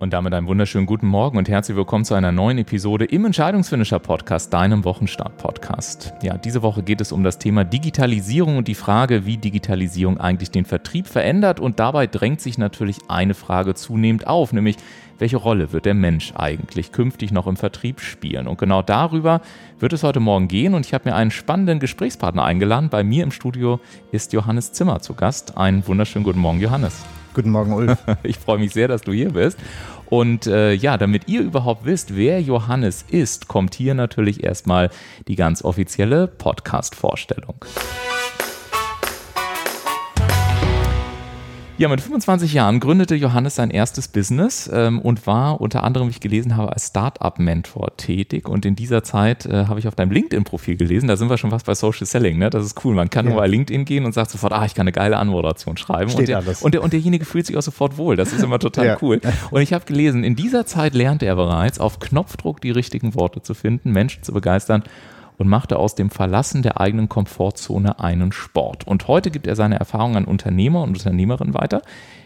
[0.00, 4.00] Und damit einen wunderschönen guten Morgen und herzlich willkommen zu einer neuen Episode im Entscheidungsfinisher
[4.00, 6.12] Podcast, deinem Wochenstart Podcast.
[6.20, 10.50] Ja, diese Woche geht es um das Thema Digitalisierung und die Frage, wie Digitalisierung eigentlich
[10.50, 11.60] den Vertrieb verändert.
[11.60, 14.76] Und dabei drängt sich natürlich eine Frage zunehmend auf, nämlich
[15.20, 18.48] welche Rolle wird der Mensch eigentlich künftig noch im Vertrieb spielen?
[18.48, 19.42] Und genau darüber
[19.78, 20.74] wird es heute Morgen gehen.
[20.74, 22.88] Und ich habe mir einen spannenden Gesprächspartner eingeladen.
[22.88, 23.78] Bei mir im Studio
[24.10, 25.56] ist Johannes Zimmer zu Gast.
[25.56, 27.04] Einen wunderschönen guten Morgen, Johannes.
[27.34, 27.98] Guten Morgen, Ulf.
[28.22, 29.58] Ich freue mich sehr, dass du hier bist.
[30.06, 34.90] Und äh, ja, damit ihr überhaupt wisst, wer Johannes ist, kommt hier natürlich erstmal
[35.26, 37.56] die ganz offizielle Podcast-Vorstellung.
[41.76, 46.12] Ja, mit 25 Jahren gründete Johannes sein erstes Business ähm, und war unter anderem, wie
[46.12, 48.48] ich gelesen habe, als Startup-Mentor tätig.
[48.48, 51.50] Und in dieser Zeit äh, habe ich auf deinem LinkedIn-Profil gelesen, da sind wir schon
[51.50, 52.48] fast bei Social Selling, ne?
[52.48, 52.94] Das ist cool.
[52.94, 53.32] Man kann ja.
[53.32, 56.10] nur bei LinkedIn gehen und sagt sofort, ah, ich kann eine geile Anmoderation schreiben.
[56.10, 56.62] Steht und, der, alles.
[56.62, 58.14] Und, der, und derjenige fühlt sich auch sofort wohl.
[58.14, 58.98] Das ist immer total ja.
[59.02, 59.20] cool.
[59.50, 63.42] Und ich habe gelesen, in dieser Zeit lernte er bereits, auf Knopfdruck die richtigen Worte
[63.42, 64.84] zu finden, Menschen zu begeistern
[65.38, 68.86] und machte aus dem Verlassen der eigenen Komfortzone einen Sport.
[68.86, 71.82] Und heute gibt er seine Erfahrungen an Unternehmer und Unternehmerinnen weiter,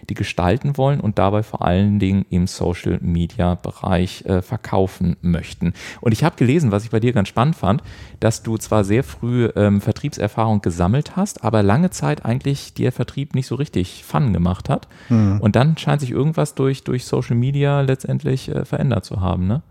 [0.09, 5.75] die gestalten wollen und dabei vor allen Dingen im Social Media Bereich äh, verkaufen möchten.
[6.01, 7.83] Und ich habe gelesen, was ich bei dir ganz spannend fand,
[8.21, 13.35] dass du zwar sehr früh ähm, Vertriebserfahrung gesammelt hast, aber lange Zeit eigentlich dir Vertrieb
[13.35, 14.89] nicht so richtig Fun gemacht hat.
[15.09, 15.41] Mhm.
[15.41, 19.63] Und dann scheint sich irgendwas durch, durch Social Media letztendlich äh, verändert zu haben, ne?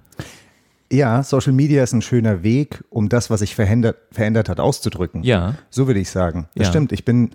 [0.91, 5.23] Ja, Social Media ist ein schöner Weg, um das, was sich verändert, verändert hat, auszudrücken.
[5.23, 5.55] Ja.
[5.69, 6.47] So würde ich sagen.
[6.55, 6.71] Das ja.
[6.71, 6.91] stimmt.
[6.91, 7.31] Ich bin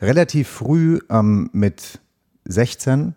[0.00, 2.00] relativ früh ähm, mit
[2.44, 3.14] 16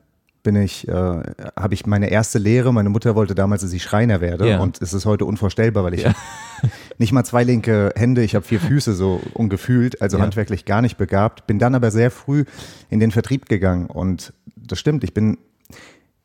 [0.48, 2.74] bin ich, äh, habe ich meine erste Lehre.
[2.74, 4.60] Meine Mutter wollte damals, dass ich Schreiner werde ja.
[4.60, 6.16] und es ist heute unvorstellbar, weil ich ja.
[6.98, 10.24] nicht mal zwei linke Hände, ich habe vier Füße so ungefühlt, also ja.
[10.24, 11.48] handwerklich gar nicht begabt.
[11.48, 12.46] Bin dann aber sehr früh
[12.90, 15.04] in den Vertrieb gegangen und das stimmt.
[15.04, 15.38] Ich bin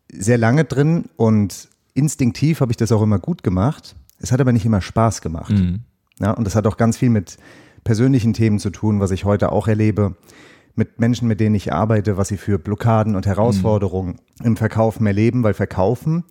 [0.08, 3.95] sehr lange drin und instinktiv habe ich das auch immer gut gemacht.
[4.19, 5.53] Es hat aber nicht immer Spaß gemacht.
[5.53, 5.81] Mhm.
[6.21, 7.36] Ja, und das hat auch ganz viel mit
[7.85, 10.17] persönlichen Themen zu tun, was ich heute auch erlebe.
[10.75, 14.47] Mit Menschen, mit denen ich arbeite, was sie für Blockaden und Herausforderungen mhm.
[14.47, 16.25] im Verkaufen erleben, weil Verkaufen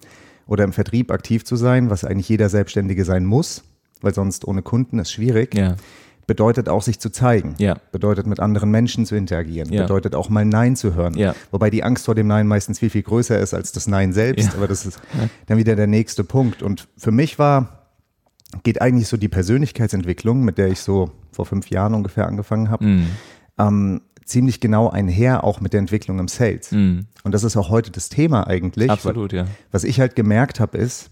[0.48, 3.64] oder im Vertrieb aktiv zu sein, was eigentlich jeder Selbstständige sein muss,
[4.02, 5.56] weil sonst ohne Kunden ist schwierig.
[5.56, 5.76] Ja
[6.32, 7.76] bedeutet auch sich zu zeigen, ja.
[7.92, 9.82] bedeutet mit anderen Menschen zu interagieren, ja.
[9.82, 11.18] bedeutet auch mal Nein zu hören.
[11.18, 11.36] Ja.
[11.52, 14.56] Wobei die Angst vor dem Nein meistens viel, viel größer ist als das Nein selbst,
[14.56, 15.02] aber das ist
[15.48, 16.64] dann wieder der nächste Punkt.
[16.64, 17.90] Und für mich war,
[18.64, 22.86] geht eigentlich so die Persönlichkeitsentwicklung, mit der ich so vor fünf Jahren ungefähr angefangen habe,
[22.86, 23.08] mhm.
[23.58, 26.72] ähm, ziemlich genau einher auch mit der Entwicklung im Sales.
[26.72, 27.08] Mhm.
[27.26, 28.90] Und das ist auch heute das Thema eigentlich.
[28.90, 29.48] Absolut, ja.
[29.70, 31.11] Was ich halt gemerkt habe, ist,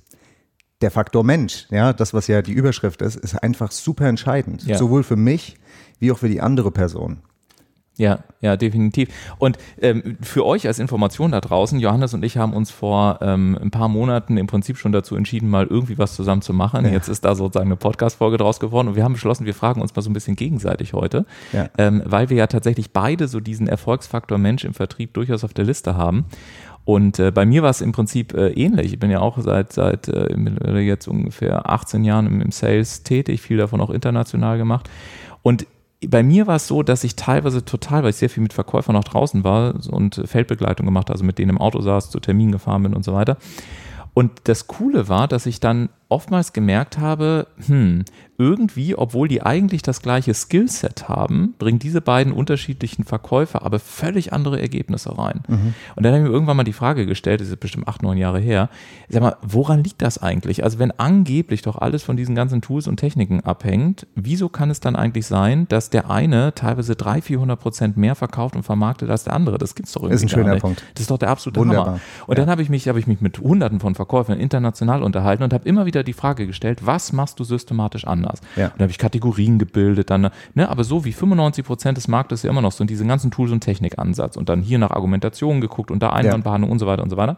[0.82, 4.66] der Faktor Mensch, ja, das, was ja die Überschrift ist, ist einfach super entscheidend.
[4.66, 4.78] Ja.
[4.78, 5.58] Sowohl für mich
[6.00, 7.22] wie auch für die andere Person.
[8.00, 9.10] Ja, ja, definitiv.
[9.40, 13.60] Und ähm, für euch als Information da draußen, Johannes und ich haben uns vor ähm,
[13.62, 16.86] ein paar Monaten im Prinzip schon dazu entschieden, mal irgendwie was zusammen zu machen.
[16.86, 16.92] Ja.
[16.92, 19.94] Jetzt ist da sozusagen eine Podcast-Folge draus geworden und wir haben beschlossen, wir fragen uns
[19.94, 21.70] mal so ein bisschen gegenseitig heute, ja.
[21.78, 25.66] ähm, weil wir ja tatsächlich beide so diesen Erfolgsfaktor Mensch im Vertrieb durchaus auf der
[25.66, 26.24] Liste haben.
[26.90, 28.94] Und äh, bei mir war es im Prinzip äh, ähnlich.
[28.94, 33.42] Ich bin ja auch seit, seit äh, jetzt ungefähr 18 Jahren im, im Sales tätig,
[33.42, 34.90] viel davon auch international gemacht.
[35.44, 35.68] Und
[36.04, 38.96] bei mir war es so, dass ich teilweise total, weil ich sehr viel mit Verkäufern
[38.96, 42.82] auch draußen war und Feldbegleitung gemacht, also mit denen im Auto saß, zu Terminen gefahren
[42.82, 43.38] bin und so weiter.
[44.16, 48.04] Und das Coole war, dass ich dann oftmals gemerkt habe, hm,
[48.40, 54.32] irgendwie, obwohl die eigentlich das gleiche Skillset haben, bringen diese beiden unterschiedlichen Verkäufer aber völlig
[54.32, 55.42] andere Ergebnisse rein.
[55.48, 55.74] Mhm.
[55.96, 58.18] Und dann habe ich mir irgendwann mal die Frage gestellt, das ist bestimmt acht, neun
[58.18, 58.70] Jahre her,
[59.10, 60.64] sag mal, woran liegt das eigentlich?
[60.64, 64.80] Also wenn angeblich doch alles von diesen ganzen Tools und Techniken abhängt, wieso kann es
[64.80, 69.26] dann eigentlich sein, dass der eine teilweise 300, 400 Prozent mehr verkauft und vermarktet als
[69.26, 69.58] der andere?
[69.58, 70.82] Das gibt es doch irgendwie Das ist ein schöner Punkt.
[70.94, 71.86] Das ist doch der absolute Wunderbar.
[71.86, 72.00] Hammer.
[72.28, 72.46] Und ja.
[72.46, 75.68] dann habe ich, mich, hab ich mich mit hunderten von Verkäufern international unterhalten und habe
[75.68, 78.42] immer wieder die Frage gestellt, was machst du systematisch anders?
[78.56, 78.68] Ja.
[78.68, 82.44] Und da habe ich Kategorien gebildet, dann, ne, aber so wie 95 Prozent des Marktes
[82.44, 85.92] ja immer noch so diesen ganzen Tools und Technikansatz und dann hier nach Argumentation geguckt
[85.92, 86.74] und da Einwandbehandlung ja.
[86.74, 87.38] und so weiter und so weiter.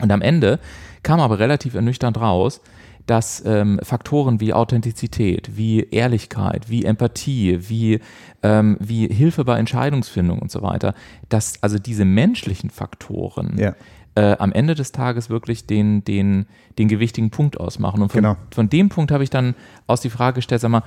[0.00, 0.58] Und am Ende
[1.02, 2.60] kam aber relativ ernüchternd raus,
[3.06, 8.00] dass ähm, Faktoren wie Authentizität, wie Ehrlichkeit, wie Empathie, wie,
[8.42, 10.94] ähm, wie Hilfe bei Entscheidungsfindung und so weiter,
[11.28, 13.74] dass also diese menschlichen Faktoren ja
[14.16, 16.46] äh, am Ende des Tages wirklich den, den,
[16.78, 18.02] den gewichtigen Punkt ausmachen.
[18.02, 18.36] Und von, genau.
[18.50, 19.54] von dem Punkt habe ich dann
[19.86, 20.84] aus die Frage gestellt, sag mal,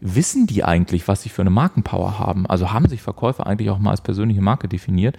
[0.00, 2.46] wissen die eigentlich, was sie für eine Markenpower haben?
[2.46, 5.16] Also haben sich Verkäufer eigentlich auch mal als persönliche Marke definiert?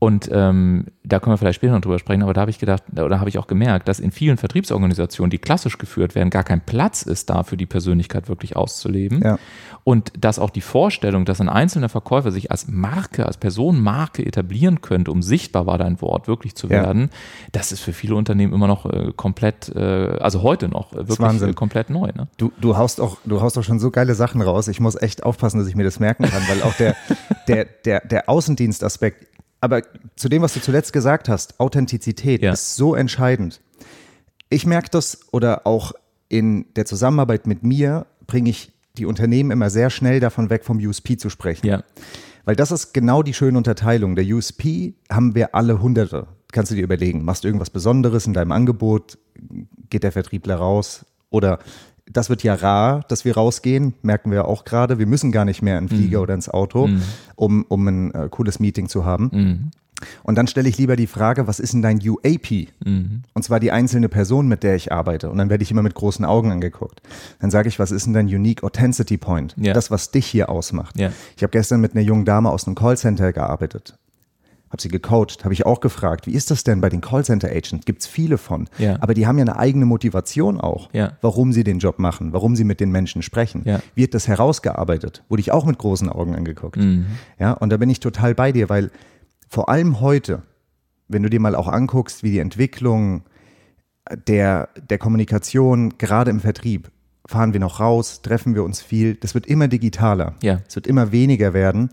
[0.00, 2.84] Und ähm, da können wir vielleicht später noch drüber sprechen, aber da habe ich gedacht,
[2.96, 6.60] oder habe ich auch gemerkt, dass in vielen Vertriebsorganisationen, die klassisch geführt werden, gar kein
[6.60, 9.22] Platz ist da für die Persönlichkeit wirklich auszuleben.
[9.24, 9.38] Ja.
[9.82, 14.82] Und dass auch die Vorstellung, dass ein einzelner Verkäufer sich als Marke, als Personenmarke etablieren
[14.82, 17.08] könnte, um sichtbar war dein Wort wirklich zu werden, ja.
[17.52, 19.80] das ist für viele Unternehmen immer noch äh, komplett, äh,
[20.20, 22.12] also heute noch äh, wirklich äh, komplett neu.
[22.14, 22.28] Ne?
[22.36, 24.68] Du, du, haust auch, du haust auch schon so geile Sachen raus.
[24.68, 26.94] Ich muss echt aufpassen, dass ich mir das merken kann, weil auch der,
[27.48, 29.26] der, der, der Außendienstaspekt
[29.60, 29.82] aber
[30.16, 32.52] zu dem, was du zuletzt gesagt hast, Authentizität ja.
[32.52, 33.60] ist so entscheidend.
[34.50, 35.92] Ich merke das oder auch
[36.28, 40.78] in der Zusammenarbeit mit mir bringe ich die Unternehmen immer sehr schnell davon weg, vom
[40.78, 41.66] USP zu sprechen.
[41.66, 41.84] Ja.
[42.44, 44.16] Weil das ist genau die schöne Unterteilung.
[44.16, 46.28] Der USP haben wir alle Hunderte.
[46.50, 49.18] Kannst du dir überlegen, machst du irgendwas Besonderes in deinem Angebot,
[49.90, 51.58] geht der Vertriebler raus oder
[52.12, 54.98] das wird ja rar, dass wir rausgehen, merken wir auch gerade.
[54.98, 56.22] Wir müssen gar nicht mehr in den Flieger mhm.
[56.22, 57.02] oder ins Auto, mhm.
[57.36, 59.30] um, um ein äh, cooles Meeting zu haben.
[59.32, 59.70] Mhm.
[60.22, 62.68] Und dann stelle ich lieber die Frage, was ist denn dein UAP?
[62.84, 63.22] Mhm.
[63.34, 65.30] Und zwar die einzelne Person, mit der ich arbeite.
[65.30, 67.02] Und dann werde ich immer mit großen Augen angeguckt.
[67.40, 69.54] Dann sage ich, was ist denn dein Unique Authenticity Point?
[69.58, 69.72] Ja.
[69.72, 70.98] Das, was dich hier ausmacht.
[70.98, 71.10] Ja.
[71.36, 73.98] Ich habe gestern mit einer jungen Dame aus einem Callcenter gearbeitet
[74.70, 77.86] habe sie gecoacht, habe ich auch gefragt, wie ist das denn bei den Callcenter Agents?
[77.86, 78.68] Gibt es viele von.
[78.78, 78.98] Ja.
[79.00, 81.12] Aber die haben ja eine eigene Motivation auch, ja.
[81.22, 83.62] warum sie den Job machen, warum sie mit den Menschen sprechen.
[83.64, 83.80] Ja.
[83.94, 85.24] Wird das herausgearbeitet?
[85.28, 86.76] Wurde ich auch mit großen Augen angeguckt.
[86.76, 87.06] Mhm.
[87.38, 88.90] Ja, und da bin ich total bei dir, weil
[89.48, 90.42] vor allem heute,
[91.08, 93.22] wenn du dir mal auch anguckst, wie die Entwicklung
[94.26, 96.90] der, der Kommunikation, gerade im Vertrieb,
[97.26, 100.34] fahren wir noch raus, treffen wir uns viel, das wird immer digitaler.
[100.42, 100.60] Ja.
[100.66, 101.90] Es wird immer weniger werden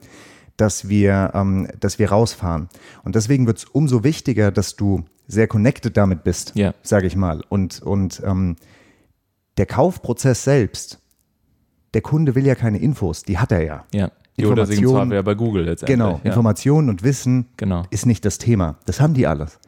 [0.57, 2.69] dass wir, ähm, dass wir rausfahren.
[3.03, 6.73] Und deswegen wird es umso wichtiger, dass du sehr connected damit bist, ja.
[6.83, 7.41] sage ich mal.
[7.49, 8.55] Und, und ähm,
[9.57, 10.99] der Kaufprozess selbst,
[11.93, 13.85] der Kunde will ja keine Infos, die hat er ja.
[13.93, 14.11] Ja.
[14.37, 15.97] Informationen wäre bei Google letztendlich.
[15.97, 16.29] Genau, ja.
[16.29, 17.83] Informationen und Wissen genau.
[17.89, 18.75] ist nicht das Thema.
[18.85, 19.59] Das haben die alles.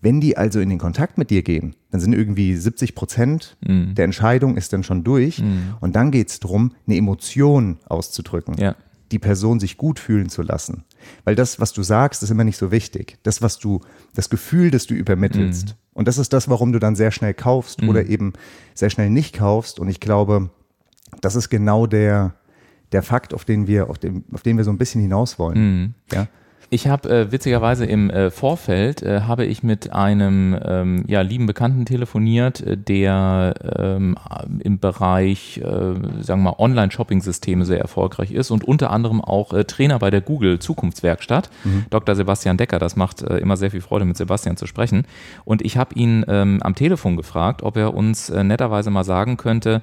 [0.00, 3.94] Wenn die also in den Kontakt mit dir gehen, dann sind irgendwie 70 Prozent mm.
[3.94, 5.42] der Entscheidung ist dann schon durch.
[5.42, 5.74] Mm.
[5.80, 8.54] Und dann geht es darum, eine Emotion auszudrücken.
[8.58, 8.76] Ja
[9.12, 10.84] die Person sich gut fühlen zu lassen.
[11.24, 13.18] Weil das, was du sagst, ist immer nicht so wichtig.
[13.22, 13.80] Das, was du,
[14.14, 15.68] das Gefühl, das du übermittelst.
[15.68, 15.74] Mhm.
[15.94, 17.88] Und das ist das, warum du dann sehr schnell kaufst mhm.
[17.88, 18.32] oder eben
[18.74, 19.78] sehr schnell nicht kaufst.
[19.78, 20.50] Und ich glaube,
[21.20, 22.34] das ist genau der,
[22.92, 25.58] der Fakt, auf den wir, auf den, auf den wir so ein bisschen hinaus wollen.
[25.58, 25.94] Mhm.
[26.12, 26.28] Ja?
[26.70, 31.46] Ich habe äh, witzigerweise im äh, Vorfeld äh, habe ich mit einem ähm, ja, lieben
[31.46, 34.16] Bekannten telefoniert, äh, der ähm,
[34.60, 39.64] im Bereich, äh, sagen wir mal, Online-Shopping-Systeme sehr erfolgreich ist und unter anderem auch äh,
[39.64, 41.48] Trainer bei der Google Zukunftswerkstatt.
[41.64, 41.86] Mhm.
[41.88, 42.14] Dr.
[42.14, 45.06] Sebastian Decker, das macht immer sehr viel Freude, mit Sebastian zu sprechen.
[45.44, 49.80] Und ich habe ihn ähm, am Telefon gefragt, ob er uns netterweise mal sagen könnte,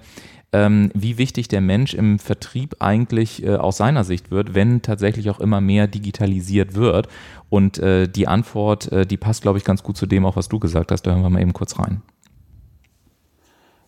[0.53, 5.29] ähm, wie wichtig der Mensch im Vertrieb eigentlich äh, aus seiner Sicht wird, wenn tatsächlich
[5.29, 7.07] auch immer mehr digitalisiert wird.
[7.49, 10.49] Und äh, die Antwort, äh, die passt, glaube ich, ganz gut zu dem, auch was
[10.49, 11.03] du gesagt hast.
[11.03, 12.01] Da hören wir mal eben kurz rein.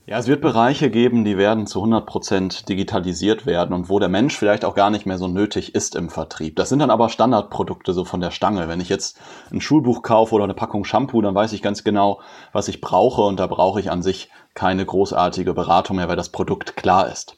[0.10, 4.08] Ja, es wird Bereiche geben, die werden zu 100 Prozent digitalisiert werden und wo der
[4.08, 6.56] Mensch vielleicht auch gar nicht mehr so nötig ist im Vertrieb.
[6.56, 8.70] Das sind dann aber Standardprodukte so von der Stange.
[8.70, 9.20] Wenn ich jetzt
[9.52, 12.22] ein Schulbuch kaufe oder eine Packung Shampoo, dann weiß ich ganz genau,
[12.54, 16.30] was ich brauche und da brauche ich an sich keine großartige Beratung mehr, weil das
[16.30, 17.38] Produkt klar ist.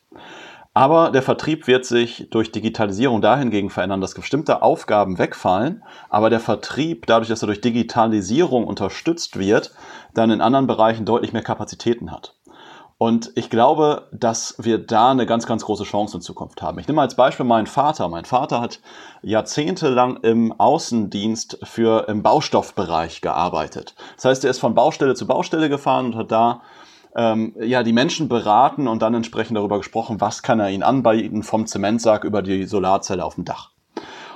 [0.76, 6.40] Aber der Vertrieb wird sich durch Digitalisierung dahingegen verändern, dass bestimmte Aufgaben wegfallen, aber der
[6.40, 9.74] Vertrieb, dadurch, dass er durch Digitalisierung unterstützt wird,
[10.14, 12.36] dann in anderen Bereichen deutlich mehr Kapazitäten hat.
[13.02, 16.80] Und ich glaube, dass wir da eine ganz, ganz große Chance in Zukunft haben.
[16.80, 18.10] Ich nehme als Beispiel meinen Vater.
[18.10, 18.82] Mein Vater hat
[19.22, 23.96] jahrzehntelang im Außendienst für im Baustoffbereich gearbeitet.
[24.18, 26.62] Das heißt, er ist von Baustelle zu Baustelle gefahren und hat da
[27.16, 31.44] ähm, ja, die Menschen beraten und dann entsprechend darüber gesprochen, was kann er ihnen anbieten
[31.44, 33.72] vom Zementsack über die Solarzelle auf dem Dach.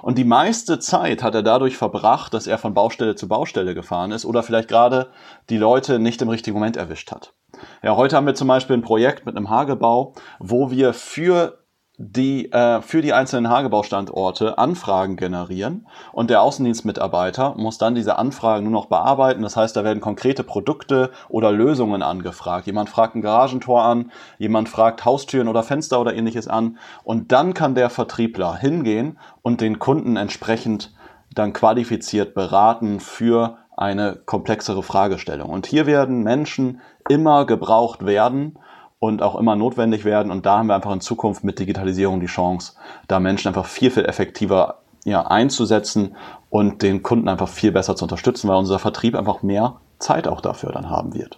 [0.02, 4.14] Und die meiste Zeit hat er dadurch verbracht, dass er von Baustelle zu Baustelle gefahren
[4.14, 5.10] ist oder vielleicht gerade
[5.50, 7.34] die Leute nicht im richtigen Moment erwischt hat.
[7.82, 11.64] Ja, heute haben wir zum Beispiel ein Projekt mit einem Hagebau, wo wir für
[11.98, 18.64] die äh, für die einzelnen Hagebaustandorte Anfragen generieren und der Außendienstmitarbeiter muss dann diese Anfragen
[18.64, 19.44] nur noch bearbeiten.
[19.44, 22.66] Das heißt, da werden konkrete Produkte oder Lösungen angefragt.
[22.66, 27.54] Jemand fragt ein Garagentor an, jemand fragt Haustüren oder Fenster oder ähnliches an und dann
[27.54, 30.96] kann der Vertriebler hingehen und den Kunden entsprechend
[31.36, 35.50] dann qualifiziert beraten für eine komplexere Fragestellung.
[35.50, 38.58] Und hier werden Menschen immer gebraucht werden
[39.00, 40.32] und auch immer notwendig werden.
[40.32, 42.74] Und da haben wir einfach in Zukunft mit Digitalisierung die Chance,
[43.08, 46.16] da Menschen einfach viel, viel effektiver ja, einzusetzen
[46.50, 50.42] und den Kunden einfach viel besser zu unterstützen, weil unser Vertrieb einfach mehr Zeit auch
[50.42, 51.38] dafür dann haben wird.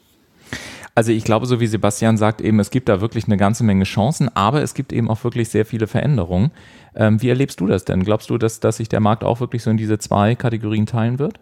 [0.94, 3.84] Also ich glaube, so wie Sebastian sagt, eben, es gibt da wirklich eine ganze Menge
[3.84, 6.52] Chancen, aber es gibt eben auch wirklich sehr viele Veränderungen.
[6.96, 8.04] Ähm, wie erlebst du das denn?
[8.04, 11.20] Glaubst du, dass, dass sich der Markt auch wirklich so in diese zwei Kategorien teilen
[11.20, 11.38] wird?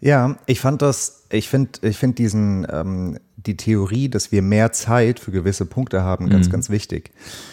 [0.00, 4.72] Ja, ich fand das, ich finde ich find diesen, ähm, die Theorie, dass wir mehr
[4.72, 6.52] Zeit für gewisse Punkte haben, ganz, mhm.
[6.52, 7.10] ganz wichtig.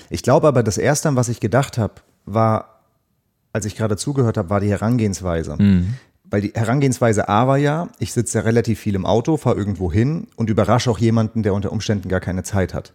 [0.09, 1.95] Ich glaube aber, das Erste, an was ich gedacht habe,
[2.25, 2.81] war,
[3.53, 5.55] als ich gerade zugehört habe, war die Herangehensweise.
[5.57, 5.95] Mhm.
[6.31, 9.91] Weil die Herangehensweise A war ja, ich sitze ja relativ viel im Auto, fahre irgendwo
[9.91, 12.93] hin und überrasche auch jemanden, der unter Umständen gar keine Zeit hat.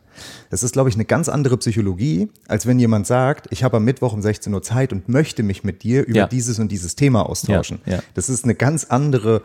[0.50, 3.84] Das ist, glaube ich, eine ganz andere Psychologie, als wenn jemand sagt, ich habe am
[3.84, 6.26] Mittwoch um 16 Uhr Zeit und möchte mich mit dir über ja.
[6.28, 7.80] dieses und dieses Thema austauschen.
[7.86, 8.02] Ja, ja.
[8.14, 9.42] Das ist eine ganz andere,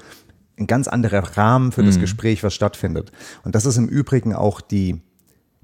[0.60, 1.88] ein ganz anderer Rahmen für mhm.
[1.88, 3.12] das Gespräch, was stattfindet.
[3.43, 5.01] Und das ist im Übrigen auch die,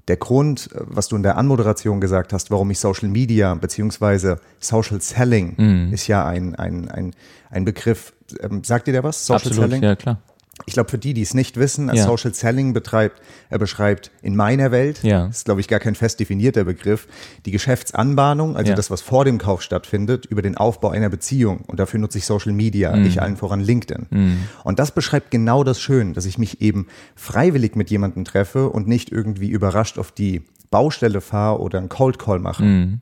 [0.08, 5.00] der Grund, was du in der Anmoderation gesagt hast, warum ich Social Media beziehungsweise Social
[5.00, 5.92] Selling mm.
[5.92, 7.12] ist ja ein, ein, ein,
[7.50, 8.12] ein Begriff.
[8.40, 9.26] Ähm, sagt dir der was?
[9.26, 9.82] Social Absolut, Selling?
[9.82, 10.22] Ja, klar
[10.64, 12.04] ich glaube, für die, die es nicht wissen, ja.
[12.04, 15.26] Social Selling betreibt, er beschreibt in meiner Welt, ja.
[15.26, 17.06] ist glaube ich gar kein fest definierter Begriff,
[17.44, 18.76] die Geschäftsanbahnung, also ja.
[18.76, 21.60] das, was vor dem Kauf stattfindet, über den Aufbau einer Beziehung.
[21.66, 23.04] Und dafür nutze ich Social Media, mhm.
[23.04, 24.06] ich allen voran LinkedIn.
[24.08, 24.38] Mhm.
[24.64, 28.88] Und das beschreibt genau das Schön, dass ich mich eben freiwillig mit jemandem treffe und
[28.88, 32.64] nicht irgendwie überrascht auf die Baustelle fahre oder einen Cold Call mache.
[32.64, 33.00] Mhm.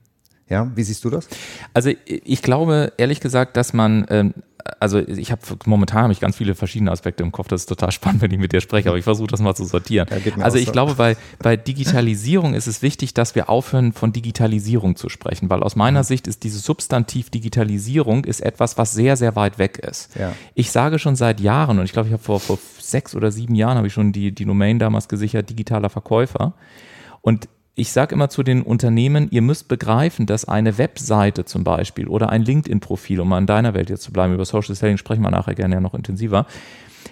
[0.48, 1.28] Ja, wie siehst du das?
[1.72, 4.34] Also ich glaube ehrlich gesagt, dass man ähm,
[4.80, 7.48] also ich habe momentan habe ich ganz viele verschiedene Aspekte im Kopf.
[7.48, 9.64] Das ist total spannend, wenn ich mit dir spreche, aber ich versuche das mal zu
[9.64, 10.08] sortieren.
[10.10, 10.72] Ja, also ich so.
[10.72, 15.62] glaube, bei, bei Digitalisierung ist es wichtig, dass wir aufhören, von Digitalisierung zu sprechen, weil
[15.62, 16.04] aus meiner mhm.
[16.04, 20.16] Sicht ist dieses Substantiv Digitalisierung ist etwas, was sehr, sehr weit weg ist.
[20.16, 20.32] Ja.
[20.54, 23.54] Ich sage schon seit Jahren, und ich glaube, ich habe vor, vor sechs oder sieben
[23.54, 26.54] Jahren habe ich schon die, die Domain damals gesichert, digitaler Verkäufer.
[27.20, 32.06] Und ich sage immer zu den Unternehmen, ihr müsst begreifen, dass eine Webseite zum Beispiel
[32.06, 35.22] oder ein LinkedIn-Profil, um mal in deiner Welt jetzt zu bleiben, über Social Selling sprechen
[35.22, 36.46] wir nachher gerne ja noch intensiver,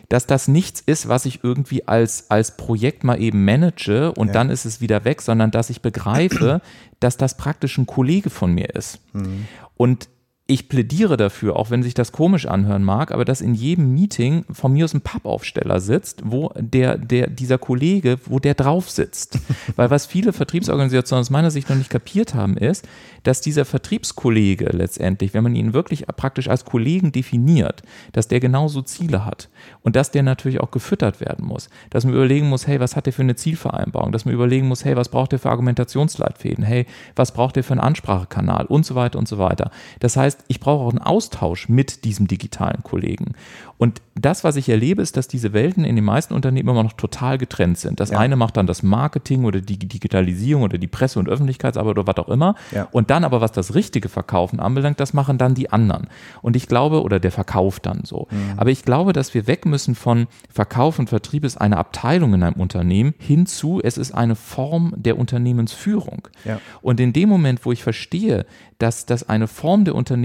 [0.09, 4.33] dass das nichts ist, was ich irgendwie als, als Projekt mal eben manage und ja.
[4.35, 6.61] dann ist es wieder weg, sondern dass ich begreife,
[7.01, 9.01] dass das praktisch ein Kollege von mir ist.
[9.15, 9.47] Mhm.
[9.77, 10.09] Und
[10.49, 14.45] ich plädiere dafür, auch wenn sich das komisch anhören mag, aber dass in jedem Meeting
[14.51, 19.39] von mir aus ein Pappaufsteller sitzt, wo der, der, dieser Kollege, wo der drauf sitzt.
[19.77, 22.89] Weil was viele Vertriebsorganisationen aus meiner Sicht noch nicht kapiert haben, ist,
[23.23, 28.83] dass dieser Vertriebskollege letztendlich, wenn man ihn wirklich praktisch als Kollegen definiert, dass der genauso
[28.83, 29.49] Ziele hat
[29.83, 31.69] und dass der natürlich auch gefüttert werden muss.
[31.91, 34.11] Dass man überlegen muss, hey, was hat der für eine Zielvereinbarung?
[34.11, 36.65] Dass man überlegen muss, hey, was braucht der für Argumentationsleitfäden?
[36.65, 38.67] Hey, was braucht der für einen Ansprachekanal?
[38.67, 39.71] Und so weiter und so weiter.
[40.01, 43.35] Das heißt, ich brauche auch einen Austausch mit diesem digitalen Kollegen.
[43.83, 46.93] Und das, was ich erlebe, ist, dass diese Welten in den meisten Unternehmen immer noch
[46.93, 47.99] total getrennt sind.
[47.99, 48.19] Das ja.
[48.19, 52.17] eine macht dann das Marketing oder die Digitalisierung oder die Presse- und Öffentlichkeitsarbeit oder was
[52.19, 52.55] auch immer.
[52.71, 52.87] Ja.
[52.93, 56.07] Und dann aber, was das richtige Verkaufen anbelangt, das machen dann die anderen.
[56.43, 58.29] Und ich glaube, oder der Verkauf dann so.
[58.31, 58.53] Mhm.
[58.57, 62.45] Aber ich glaube, dass wir weg müssen von Verkauf und Vertrieb ist eine Abteilung in
[62.45, 66.29] einem Unternehmen hinzu, es ist eine Form der Unternehmensführung.
[66.45, 66.61] Ja.
[66.83, 68.47] Und in dem Moment, wo ich verstehe,
[68.79, 70.22] dass das eine Form der Unternehmensführung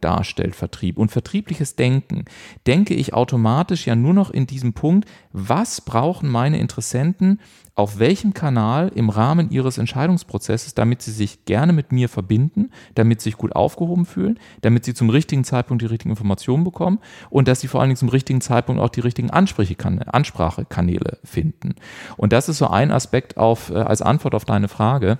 [0.00, 2.24] darstellt, Vertrieb und vertriebliches Denken,
[2.66, 7.40] denke ich automatisch ja nur noch in diesem Punkt, was brauchen meine Interessenten
[7.78, 13.20] auf welchem Kanal im Rahmen ihres Entscheidungsprozesses, damit sie sich gerne mit mir verbinden, damit
[13.20, 16.98] sie sich gut aufgehoben fühlen, damit sie zum richtigen Zeitpunkt die richtigen Informationen bekommen
[17.30, 21.76] und dass sie vor allen Dingen zum richtigen Zeitpunkt auch die richtigen Ansprachekanäle finden.
[22.16, 25.18] Und das ist so ein Aspekt auf, äh, als Antwort auf deine Frage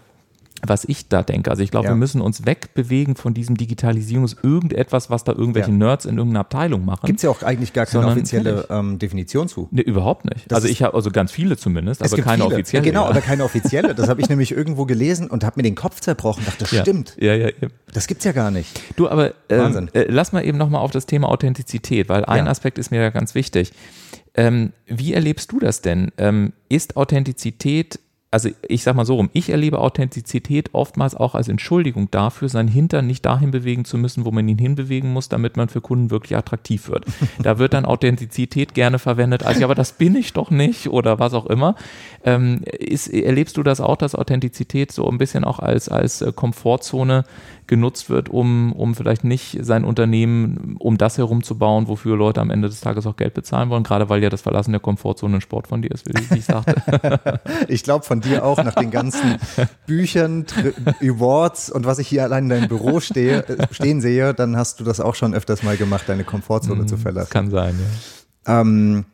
[0.66, 1.50] was ich da denke.
[1.50, 1.92] Also ich glaube, ja.
[1.92, 5.76] wir müssen uns wegbewegen von diesem Digitalisierung, irgendetwas, was da irgendwelche ja.
[5.76, 7.06] Nerds in irgendeiner Abteilung machen.
[7.06, 9.68] Gibt es ja auch eigentlich gar keine offizielle ähm, Definition zu.
[9.70, 10.50] Nee, überhaupt nicht.
[10.50, 12.54] Das also ich habe also ganz viele zumindest, aber keine viele.
[12.54, 12.84] offizielle.
[12.84, 13.94] Ja, genau, aber keine offizielle.
[13.94, 16.44] Das habe ich nämlich irgendwo gelesen und habe mir den Kopf zerbrochen.
[16.44, 17.16] Dachte, das stimmt.
[17.18, 17.68] Ja, ja, ja.
[17.92, 18.80] Das gibt's ja gar nicht.
[18.96, 22.78] Du, aber ähm, äh, lass mal eben nochmal auf das Thema Authentizität, weil ein Aspekt
[22.78, 23.72] ist mir ja ganz wichtig.
[24.34, 26.12] Ähm, wie erlebst du das denn?
[26.18, 27.98] Ähm, ist Authentizität
[28.30, 32.68] also ich sag mal so rum, ich erlebe Authentizität oftmals auch als Entschuldigung dafür, seinen
[32.68, 36.10] Hintern nicht dahin bewegen zu müssen, wo man ihn hinbewegen muss, damit man für Kunden
[36.10, 37.06] wirklich attraktiv wird.
[37.40, 41.18] Da wird dann Authentizität gerne verwendet, als ja, aber das bin ich doch nicht oder
[41.18, 41.76] was auch immer.
[42.24, 46.32] Ähm, ist, erlebst du das auch, dass Authentizität so ein bisschen auch als, als äh,
[46.32, 47.24] Komfortzone
[47.68, 52.68] genutzt wird, um, um vielleicht nicht sein Unternehmen um das herumzubauen, wofür Leute am Ende
[52.68, 55.68] des Tages auch Geld bezahlen wollen, gerade weil ja das Verlassen der Komfortzone ein Sport
[55.68, 57.40] von dir ist, wie ich sagte.
[57.68, 59.38] ich glaube von dir auch nach den ganzen
[59.86, 60.46] Büchern,
[61.00, 64.80] Awards und was ich hier allein in deinem Büro stehe, äh, stehen sehe, dann hast
[64.80, 67.30] du das auch schon öfters mal gemacht, deine Komfortzone mm, zu verlassen.
[67.30, 68.60] Kann sein, ja.
[68.60, 69.04] Ähm,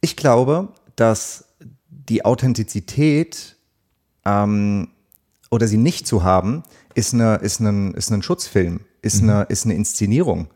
[0.00, 1.44] ich glaube, dass
[1.88, 3.56] die Authentizität
[4.24, 4.88] ähm,
[5.50, 6.62] oder sie nicht zu haben,
[6.94, 9.30] ist, eine, ist, ein, ist ein Schutzfilm, ist, mhm.
[9.30, 10.48] eine, ist eine Inszenierung.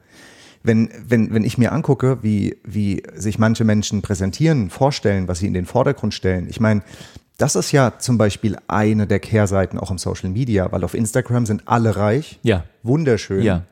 [0.63, 5.47] wenn, wenn, wenn ich mir angucke, wie, wie sich manche Menschen präsentieren, vorstellen, was sie
[5.47, 6.83] in den Vordergrund stellen, ich meine,
[7.41, 11.47] das ist ja zum Beispiel eine der Kehrseiten auch im Social Media, weil auf Instagram
[11.47, 12.65] sind alle reich, ja.
[12.83, 13.43] wunderschön.
[13.43, 13.63] Ja.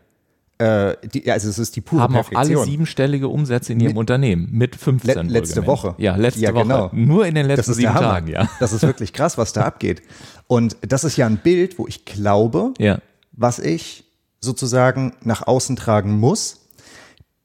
[0.56, 2.56] Äh, die, also es ist die pure Haben Perfektion.
[2.56, 5.26] auch alle siebenstellige Umsätze in ihrem mit, Unternehmen mit 15.
[5.28, 5.94] Le letzte Woche.
[5.98, 6.86] Ja, letzte ja, genau.
[6.86, 6.96] Woche.
[6.96, 8.48] Nur in den letzten sieben Tagen, ja.
[8.58, 10.02] Das ist wirklich krass, was da abgeht.
[10.46, 12.98] Und das ist ja ein Bild, wo ich glaube, ja.
[13.32, 14.04] was ich
[14.40, 16.68] sozusagen nach außen tragen muss,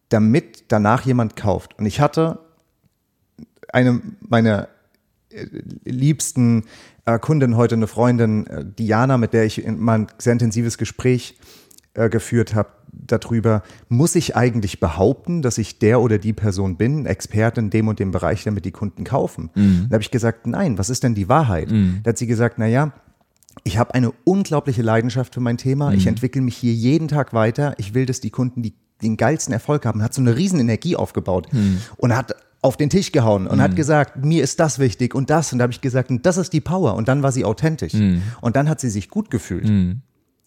[0.07, 1.77] damit danach jemand kauft.
[1.77, 2.39] Und ich hatte
[3.73, 4.69] eine meiner
[5.85, 6.65] liebsten
[7.05, 11.37] äh, Kundin heute, eine Freundin, äh, Diana, mit der ich mal ein sehr intensives Gespräch
[11.93, 17.05] äh, geführt habe darüber, muss ich eigentlich behaupten, dass ich der oder die Person bin,
[17.05, 19.49] Experte in dem und dem Bereich, damit die Kunden kaufen?
[19.55, 19.87] Mhm.
[19.89, 21.71] Da habe ich gesagt, nein, was ist denn die Wahrheit?
[21.71, 22.01] Mhm.
[22.03, 22.93] Da hat sie gesagt, na ja,
[23.63, 25.89] ich habe eine unglaubliche Leidenschaft für mein Thema.
[25.89, 25.97] Mhm.
[25.97, 27.75] Ich entwickle mich hier jeden Tag weiter.
[27.77, 30.01] Ich will, dass die Kunden die, den geilsten Erfolg haben.
[30.01, 31.79] Hat so eine riesen Energie aufgebaut mhm.
[31.97, 33.61] und hat auf den Tisch gehauen und mhm.
[33.61, 35.51] hat gesagt, mir ist das wichtig und das.
[35.51, 36.95] Und da habe ich gesagt, das ist die Power.
[36.95, 37.93] Und dann war sie authentisch.
[37.93, 38.23] Mhm.
[38.39, 39.67] Und dann hat sie sich gut gefühlt.
[39.67, 40.01] Mhm.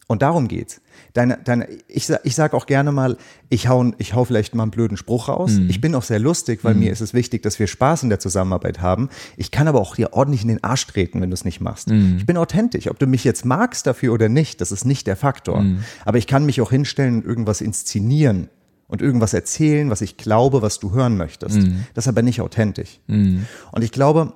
[0.09, 0.81] Und darum geht's.
[1.15, 3.19] Deine, deine, ich, ich sage auch gerne mal,
[3.49, 5.53] ich hau, ich hau vielleicht mal einen blöden Spruch raus.
[5.53, 5.69] Mhm.
[5.69, 6.81] Ich bin auch sehr lustig, weil mhm.
[6.81, 9.11] mir ist es wichtig, dass wir Spaß in der Zusammenarbeit haben.
[9.37, 11.91] Ich kann aber auch dir ordentlich in den Arsch treten, wenn du es nicht machst.
[11.91, 12.89] Ich bin authentisch.
[12.89, 15.67] Ob du mich jetzt magst dafür oder nicht, das ist nicht der Faktor.
[16.05, 18.49] Aber ich kann mich auch hinstellen und irgendwas inszenieren
[18.89, 21.57] und irgendwas erzählen, was ich glaube, was du hören möchtest.
[21.57, 21.87] Mhm.
[21.95, 23.01] Das ist aber nicht authentisch.
[23.07, 23.47] Mhm.
[23.73, 24.33] Und ich glaube,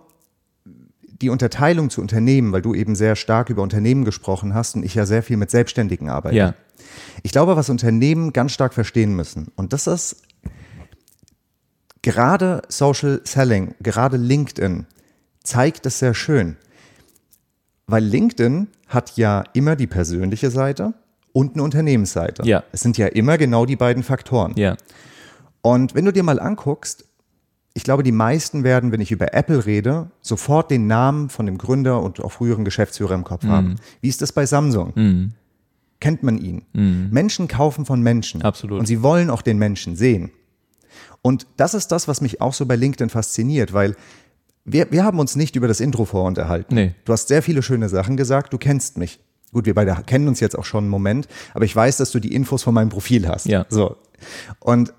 [1.21, 4.95] die Unterteilung zu Unternehmen, weil du eben sehr stark über Unternehmen gesprochen hast und ich
[4.95, 6.37] ja sehr viel mit Selbstständigen arbeite.
[6.37, 6.55] Ja.
[7.23, 10.23] Ich glaube, was Unternehmen ganz stark verstehen müssen, und das ist
[12.03, 14.87] gerade Social Selling, gerade LinkedIn,
[15.43, 16.57] zeigt es sehr schön.
[17.87, 20.95] Weil LinkedIn hat ja immer die persönliche Seite
[21.33, 22.43] und eine Unternehmensseite.
[22.45, 22.65] Ja.
[22.73, 24.55] Es sind ja immer genau die beiden Faktoren.
[24.57, 24.77] Ja.
[25.63, 27.05] Und wenn du dir mal anguckst,
[27.75, 31.57] ich glaube, die meisten werden, wenn ich über Apple rede, sofort den Namen von dem
[31.57, 33.51] Gründer und auch früheren Geschäftsführer im Kopf mhm.
[33.51, 33.77] haben.
[34.01, 34.93] Wie ist das bei Samsung?
[34.95, 35.33] Mhm.
[36.01, 36.63] Kennt man ihn?
[36.73, 37.09] Mhm.
[37.11, 38.43] Menschen kaufen von Menschen.
[38.43, 38.81] Absolut.
[38.81, 40.31] Und sie wollen auch den Menschen sehen.
[41.23, 43.95] Und das ist das, was mich auch so bei LinkedIn fasziniert, weil
[44.65, 46.75] wir, wir haben uns nicht über das Intro vorunterhalten.
[46.75, 46.95] Nee.
[47.05, 49.21] Du hast sehr viele schöne Sachen gesagt, du kennst mich.
[49.53, 52.21] Gut, wir beide kennen uns jetzt auch schon einen Moment, aber ich weiß, dass du
[52.21, 53.47] die Infos von meinem Profil hast.
[53.47, 53.67] Ja.
[53.69, 53.97] So.
[54.61, 54.93] Und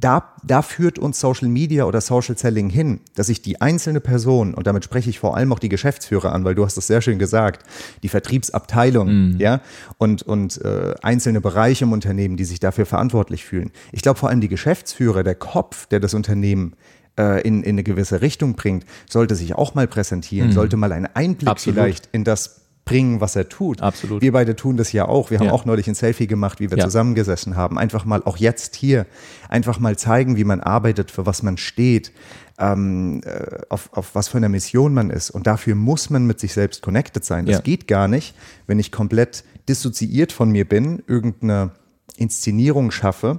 [0.00, 4.54] da, da führt uns Social Media oder Social Selling hin, dass ich die einzelne Person,
[4.54, 7.02] und damit spreche ich vor allem auch die Geschäftsführer an, weil du hast das sehr
[7.02, 7.64] schön gesagt,
[8.02, 9.36] die Vertriebsabteilung, mm.
[9.38, 9.60] ja,
[9.98, 13.70] und, und äh, einzelne Bereiche im Unternehmen, die sich dafür verantwortlich fühlen.
[13.92, 16.74] Ich glaube vor allem die Geschäftsführer, der Kopf, der das Unternehmen
[17.18, 20.52] äh, in, in eine gewisse Richtung bringt, sollte sich auch mal präsentieren, mm.
[20.52, 21.78] sollte mal einen Einblick Absolut.
[21.78, 23.80] vielleicht in das bringen, was er tut.
[23.80, 24.20] Absolut.
[24.20, 25.30] Wir beide tun das ja auch.
[25.30, 25.52] Wir haben ja.
[25.52, 26.84] auch neulich ein Selfie gemacht, wie wir ja.
[26.84, 27.78] zusammengesessen haben.
[27.78, 29.06] Einfach mal, auch jetzt hier,
[29.48, 32.12] einfach mal zeigen, wie man arbeitet, für was man steht,
[32.58, 35.30] ähm, äh, auf, auf was für eine Mission man ist.
[35.30, 37.46] Und dafür muss man mit sich selbst connected sein.
[37.46, 37.60] Das ja.
[37.60, 38.34] geht gar nicht,
[38.66, 41.70] wenn ich komplett dissoziiert von mir bin, irgendeine
[42.16, 43.38] Inszenierung schaffe,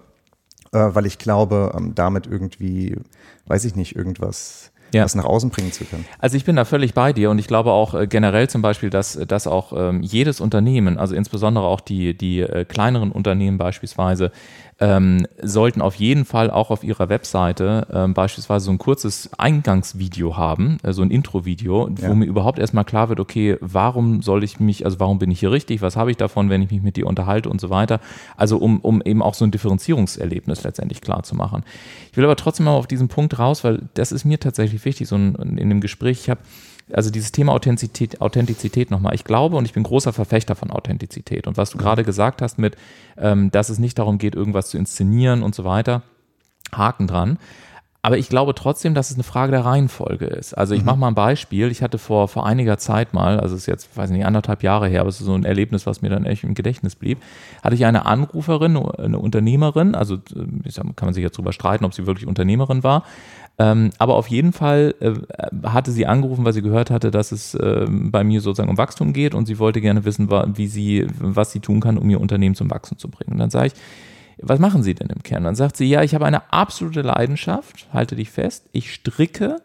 [0.72, 2.96] äh, weil ich glaube, ähm, damit irgendwie,
[3.48, 5.04] weiß ich nicht, irgendwas ja.
[5.04, 6.06] was nach außen bringen zu können.
[6.20, 8.90] Also ich bin da völlig bei dir und ich glaube auch äh, generell zum Beispiel,
[8.90, 14.32] dass, dass auch ähm, jedes Unternehmen, also insbesondere auch die, die äh, kleineren Unternehmen beispielsweise,
[14.82, 20.36] ähm, sollten auf jeden Fall auch auf ihrer Webseite ähm, beispielsweise so ein kurzes Eingangsvideo
[20.36, 22.10] haben, äh, so ein Intro-Video, ja.
[22.10, 25.40] wo mir überhaupt erstmal klar wird, okay, warum soll ich mich, also warum bin ich
[25.40, 28.00] hier richtig, was habe ich davon, wenn ich mich mit dir unterhalte und so weiter.
[28.36, 31.64] Also um, um eben auch so ein Differenzierungserlebnis letztendlich klar zu machen.
[32.12, 35.08] Ich will aber trotzdem mal auf diesen Punkt raus, weil das ist mir tatsächlich wichtig,
[35.08, 36.42] so in, in dem Gespräch, ich habe
[36.94, 39.16] also dieses Thema Authentizität, Authentizität nochmal.
[39.16, 41.48] Ich glaube und ich bin großer Verfechter von Authentizität.
[41.48, 41.82] Und was du mhm.
[41.82, 42.76] gerade gesagt hast mit,
[43.18, 46.04] ähm, dass es nicht darum geht, irgendwas zu inszenieren und so weiter,
[46.74, 47.38] Haken dran.
[48.04, 50.56] Aber ich glaube trotzdem, dass es eine Frage der Reihenfolge ist.
[50.56, 50.88] Also ich mhm.
[50.88, 51.70] mache mal ein Beispiel.
[51.70, 54.88] Ich hatte vor, vor einiger Zeit mal, also es ist jetzt, weiß nicht, anderthalb Jahre
[54.88, 57.20] her, aber es ist so ein Erlebnis, was mir dann echt im Gedächtnis blieb,
[57.64, 62.08] hatte ich eine Anruferin, eine Unternehmerin, also kann man sich jetzt drüber streiten, ob sie
[62.08, 63.04] wirklich Unternehmerin war,
[63.62, 65.14] ähm, aber auf jeden Fall äh,
[65.68, 69.14] hatte sie angerufen, weil sie gehört hatte, dass es äh, bei mir sozusagen um Wachstum
[69.14, 72.56] geht und sie wollte gerne wissen, wie sie, was sie tun kann, um ihr Unternehmen
[72.56, 73.34] zum Wachsen zu bringen.
[73.34, 73.74] Und dann sage ich,
[74.42, 75.44] was machen Sie denn im Kern?
[75.44, 79.58] Dann sagt sie, ja, ich habe eine absolute Leidenschaft, halte dich fest, ich stricke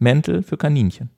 [0.00, 1.10] Mäntel für Kaninchen.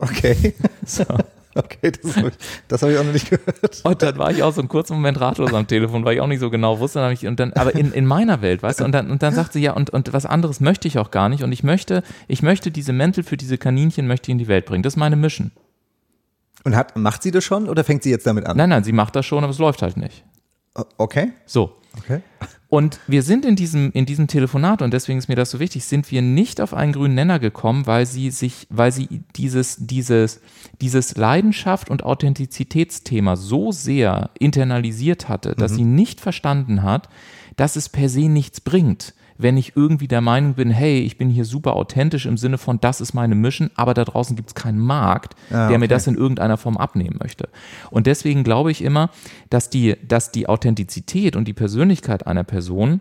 [0.00, 0.54] Okay.
[0.84, 1.04] So.
[1.62, 3.80] Okay, das habe ich, hab ich auch noch nicht gehört.
[3.84, 6.26] Und dann war ich auch so einen kurzen Moment ratlos am Telefon, weil ich auch
[6.26, 7.00] nicht so genau wusste.
[7.00, 9.34] Dann ich, und dann, aber in, in meiner Welt, weißt du, und dann, und dann
[9.34, 11.42] sagt sie, ja, und, und was anderes möchte ich auch gar nicht.
[11.42, 14.64] Und ich möchte, ich möchte diese Mäntel für diese Kaninchen möchte ich in die Welt
[14.64, 14.82] bringen.
[14.82, 15.50] Das ist meine Mission.
[16.64, 18.56] Und hat, macht sie das schon oder fängt sie jetzt damit an?
[18.56, 20.24] Nein, nein, sie macht das schon, aber es läuft halt nicht.
[20.96, 21.32] Okay.
[21.44, 21.76] So.
[21.98, 22.22] Okay.
[22.72, 25.84] Und wir sind in diesem, in diesem Telefonat, und deswegen ist mir das so wichtig,
[25.84, 30.40] sind wir nicht auf einen grünen Nenner gekommen, weil sie sich, weil sie dieses, dieses,
[30.80, 35.76] dieses Leidenschaft und Authentizitätsthema so sehr internalisiert hatte, dass mhm.
[35.76, 37.10] sie nicht verstanden hat,
[37.56, 41.28] dass es per se nichts bringt wenn ich irgendwie der Meinung bin, hey, ich bin
[41.28, 44.54] hier super authentisch im Sinne von, das ist meine Mission, aber da draußen gibt es
[44.54, 47.48] keinen Markt, ah, der mir das in irgendeiner Form abnehmen möchte.
[47.90, 49.10] Und deswegen glaube ich immer,
[49.50, 53.00] dass die, dass die Authentizität und die Persönlichkeit einer Person,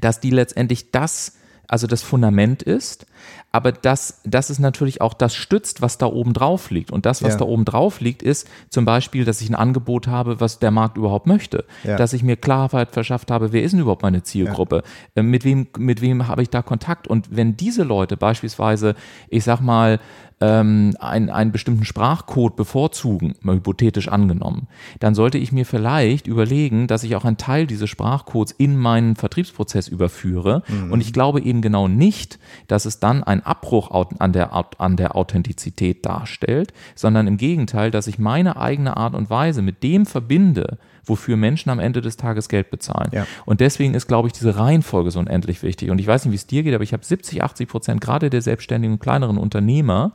[0.00, 1.36] dass die letztendlich das
[1.70, 3.06] also das Fundament ist,
[3.52, 6.90] aber dass, dass es natürlich auch das stützt, was da oben drauf liegt.
[6.90, 7.38] Und das, was ja.
[7.38, 10.96] da oben drauf liegt, ist zum Beispiel, dass ich ein Angebot habe, was der Markt
[10.96, 11.64] überhaupt möchte.
[11.84, 11.96] Ja.
[11.96, 14.82] Dass ich mir Klarheit verschafft habe, wer ist denn überhaupt meine Zielgruppe?
[15.14, 15.20] Ja.
[15.20, 17.06] Äh, mit wem, mit wem habe ich da Kontakt?
[17.06, 18.96] Und wenn diese Leute beispielsweise,
[19.28, 20.00] ich sag mal,
[20.40, 26.86] ähm, einen, einen bestimmten Sprachcode bevorzugen, mal hypothetisch angenommen, dann sollte ich mir vielleicht überlegen,
[26.86, 30.62] dass ich auch einen Teil dieses Sprachcodes in meinen Vertriebsprozess überführe.
[30.68, 30.92] Mhm.
[30.92, 35.14] Und ich glaube eben genau nicht, dass es dann einen Abbruch an der, an der
[35.14, 40.78] Authentizität darstellt, sondern im Gegenteil, dass ich meine eigene Art und Weise mit dem verbinde,
[41.04, 43.10] wofür Menschen am Ende des Tages Geld bezahlen.
[43.12, 43.26] Ja.
[43.46, 45.90] Und deswegen ist, glaube ich, diese Reihenfolge so unendlich wichtig.
[45.90, 48.30] Und ich weiß nicht, wie es dir geht, aber ich habe 70, 80 Prozent gerade
[48.30, 50.12] der selbstständigen und kleineren Unternehmer,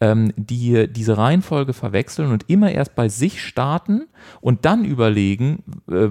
[0.00, 4.06] ähm, die diese Reihenfolge verwechseln und immer erst bei sich starten
[4.40, 6.08] und dann überlegen, äh,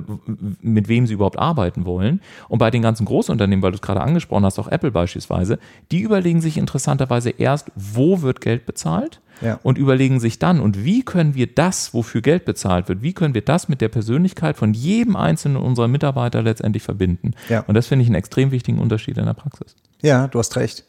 [0.62, 2.22] mit wem sie überhaupt arbeiten wollen.
[2.50, 5.60] Und bei den ganzen Großunternehmen, weil du es gerade angesprochen hast, auch Apple beispielsweise,
[5.92, 9.60] die überlegen sich interessanterweise erst, wo wird Geld bezahlt ja.
[9.64, 13.34] und überlegen sich dann, und wie können wir das, wofür Geld bezahlt wird, wie können
[13.34, 17.32] wir das mit der Persönlichkeit von jedem einzelnen unserer Mitarbeiter letztendlich verbinden.
[17.50, 17.62] Ja.
[17.62, 19.76] Und das finde ich einen extrem wichtigen Unterschied in der Praxis.
[20.02, 20.86] Ja, du hast recht.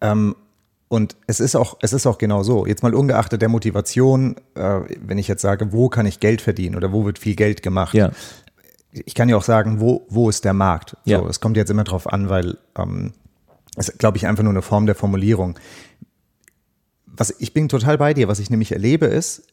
[0.00, 0.34] Ähm,
[0.88, 2.66] und es ist auch, es ist auch genau so.
[2.66, 6.76] Jetzt mal ungeachtet der Motivation, äh, wenn ich jetzt sage, wo kann ich Geld verdienen
[6.76, 7.94] oder wo wird viel Geld gemacht?
[7.94, 8.10] Ja.
[8.92, 10.96] Ich kann ja auch sagen, wo, wo ist der Markt?
[11.04, 11.18] Ja.
[11.18, 13.12] So, es kommt jetzt immer drauf an, weil ähm,
[13.76, 15.58] es, glaube ich, einfach nur eine Form der Formulierung
[17.16, 18.28] was ich bin total bei dir.
[18.28, 19.46] Was ich nämlich erlebe ist,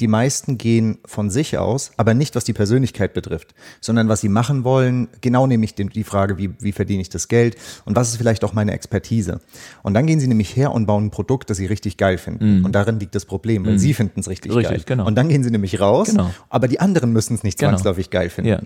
[0.00, 4.28] die meisten gehen von sich aus, aber nicht was die Persönlichkeit betrifft, sondern was sie
[4.28, 5.08] machen wollen.
[5.20, 8.52] Genau nämlich die Frage, wie, wie verdiene ich das Geld und was ist vielleicht auch
[8.52, 9.40] meine Expertise.
[9.82, 12.60] Und dann gehen sie nämlich her und bauen ein Produkt, das sie richtig geil finden.
[12.60, 12.64] Mm.
[12.64, 13.78] Und darin liegt das Problem, weil mm.
[13.78, 14.82] sie finden es richtig, richtig, geil.
[14.86, 15.06] Genau.
[15.06, 16.30] Und dann gehen sie nämlich raus, genau.
[16.48, 17.72] aber die anderen müssen es nicht genau.
[17.72, 18.20] zwangsläufig genau.
[18.20, 18.50] geil finden.
[18.50, 18.60] Ja.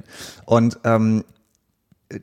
[0.45, 1.25] Und ähm,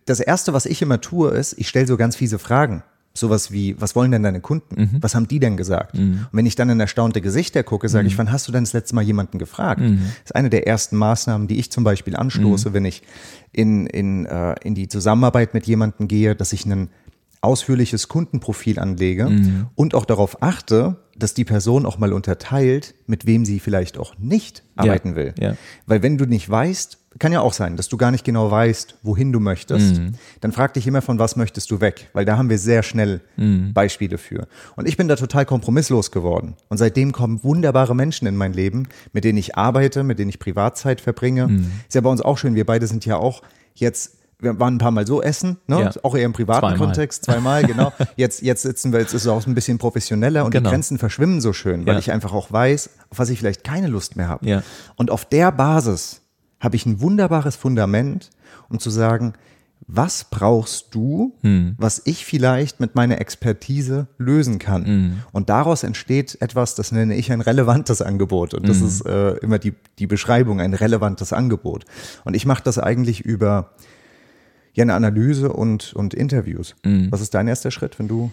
[0.06, 2.84] das Erste, was ich immer tue, ist, ich stelle so ganz fiese Fragen.
[3.20, 4.82] Sowas wie, was wollen denn deine Kunden?
[4.82, 4.98] Mhm.
[5.02, 5.96] Was haben die denn gesagt?
[5.96, 6.28] Mhm.
[6.32, 8.08] Und wenn ich dann in erstaunte Gesichter gucke, sage mhm.
[8.08, 9.82] ich, wann hast du denn das letzte Mal jemanden gefragt?
[9.82, 10.00] Mhm.
[10.00, 12.74] Das ist eine der ersten Maßnahmen, die ich zum Beispiel anstoße, mhm.
[12.74, 13.04] wenn ich
[13.52, 16.90] in, in, äh, in die Zusammenarbeit mit jemandem gehe, dass ich ein
[17.42, 19.68] ausführliches Kundenprofil anlege mhm.
[19.76, 24.18] und auch darauf achte, dass die Person auch mal unterteilt, mit wem sie vielleicht auch
[24.18, 25.16] nicht arbeiten ja.
[25.16, 25.34] will.
[25.40, 25.56] Ja.
[25.86, 28.98] Weil wenn du nicht weißt, kann ja auch sein, dass du gar nicht genau weißt,
[29.02, 29.98] wohin du möchtest.
[29.98, 30.12] Mhm.
[30.42, 32.10] Dann frag dich immer, von was möchtest du weg?
[32.14, 33.74] Weil da haben wir sehr schnell mhm.
[33.74, 34.48] Beispiele für.
[34.76, 36.56] Und ich bin da total kompromisslos geworden.
[36.70, 40.38] Und seitdem kommen wunderbare Menschen in mein Leben, mit denen ich arbeite, mit denen ich
[40.38, 41.48] Privatzeit verbringe.
[41.48, 41.72] Mhm.
[41.88, 42.54] Ist ja bei uns auch schön.
[42.54, 43.42] Wir beide sind ja auch
[43.74, 45.82] jetzt wir waren ein paar Mal so essen, ne?
[45.82, 45.92] Ja.
[46.02, 46.78] auch eher im privaten zweimal.
[46.78, 47.92] Kontext, zweimal, genau.
[48.16, 50.70] Jetzt, jetzt sitzen wir, jetzt ist es auch ein bisschen professioneller und genau.
[50.70, 52.00] die Grenzen verschwimmen so schön, weil ja.
[52.00, 54.46] ich einfach auch weiß, auf was ich vielleicht keine Lust mehr habe.
[54.48, 54.64] Ja.
[54.96, 56.22] Und auf der Basis
[56.60, 58.30] habe ich ein wunderbares Fundament,
[58.70, 59.34] um zu sagen,
[59.88, 61.76] was brauchst du, hm.
[61.78, 64.86] was ich vielleicht mit meiner Expertise lösen kann?
[64.86, 65.14] Hm.
[65.32, 68.54] Und daraus entsteht etwas, das nenne ich ein relevantes Angebot.
[68.54, 68.88] Und das hm.
[68.88, 71.86] ist äh, immer die, die Beschreibung, ein relevantes Angebot.
[72.24, 73.72] Und ich mache das eigentlich über
[74.74, 76.76] ja, eine Analyse und, und Interviews.
[76.84, 77.12] Hm.
[77.12, 78.32] Was ist dein erster Schritt, wenn du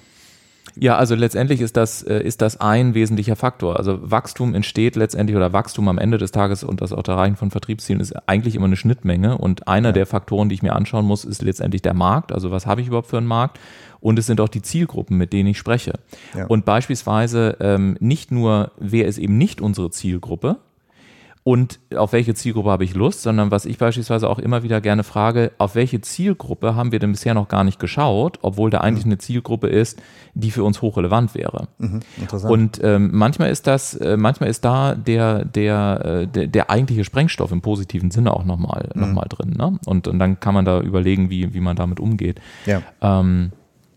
[0.75, 3.77] ja, also letztendlich ist das, äh, ist das ein wesentlicher Faktor.
[3.77, 7.51] Also Wachstum entsteht letztendlich oder Wachstum am Ende des Tages und das auch Erreichen von
[7.51, 9.39] Vertriebszielen ist eigentlich immer eine Schnittmenge.
[9.39, 9.93] Und einer ja.
[9.93, 12.33] der Faktoren, die ich mir anschauen muss, ist letztendlich der Markt.
[12.33, 13.59] Also was habe ich überhaupt für einen Markt?
[14.01, 15.95] Und es sind auch die Zielgruppen, mit denen ich spreche.
[16.37, 16.47] Ja.
[16.47, 20.59] Und beispielsweise ähm, nicht nur, wer ist eben nicht unsere Zielgruppe,
[21.47, 25.05] und auf welche Zielgruppe habe ich Lust, sondern was ich beispielsweise auch immer wieder gerne
[25.05, 29.05] frage, auf welche Zielgruppe haben wir denn bisher noch gar nicht geschaut, obwohl da eigentlich
[29.05, 29.13] mhm.
[29.13, 30.03] eine Zielgruppe ist,
[30.35, 31.69] die für uns hochrelevant wäre.
[31.79, 32.01] Mhm,
[32.49, 37.05] und ähm, manchmal ist das, äh, manchmal ist da der, der, äh, der, der, eigentliche
[37.05, 39.03] Sprengstoff im positiven Sinne auch nochmal mhm.
[39.03, 39.55] noch mal drin.
[39.57, 39.79] Ne?
[39.87, 42.41] Und, und dann kann man da überlegen, wie, wie man damit umgeht.
[42.67, 42.83] Ja.
[43.01, 43.53] Ähm,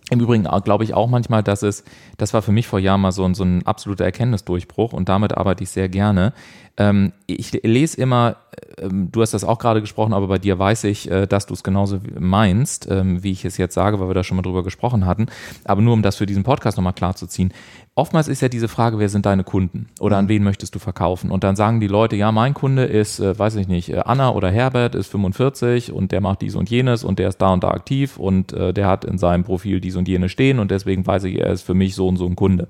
[0.09, 1.83] Im Übrigen glaube ich auch manchmal, dass es,
[2.17, 5.37] das war für mich vor Jahren mal so ein, so ein absoluter Erkenntnisdurchbruch und damit
[5.37, 6.33] arbeite ich sehr gerne.
[6.77, 8.37] Ähm, ich lese immer,
[8.77, 11.53] ähm, du hast das auch gerade gesprochen, aber bei dir weiß ich, äh, dass du
[11.53, 14.63] es genauso meinst, ähm, wie ich es jetzt sage, weil wir da schon mal drüber
[14.63, 15.27] gesprochen hatten.
[15.65, 17.53] Aber nur um das für diesen Podcast nochmal klar zu ziehen.
[17.99, 20.29] Oftmals ist ja diese Frage, wer sind deine Kunden oder an mhm.
[20.29, 21.31] wen möchtest du verkaufen?
[21.31, 24.29] Und dann sagen die Leute, ja, mein Kunde ist, äh, weiß ich nicht, äh, Anna
[24.29, 27.65] oder Herbert ist 45 und der macht dies und jenes und der ist da und
[27.65, 31.05] da aktiv und äh, der hat in seinem Profil dies und jenes stehen und deswegen
[31.05, 32.69] weiß ich, er ist für mich so und so ein Kunde.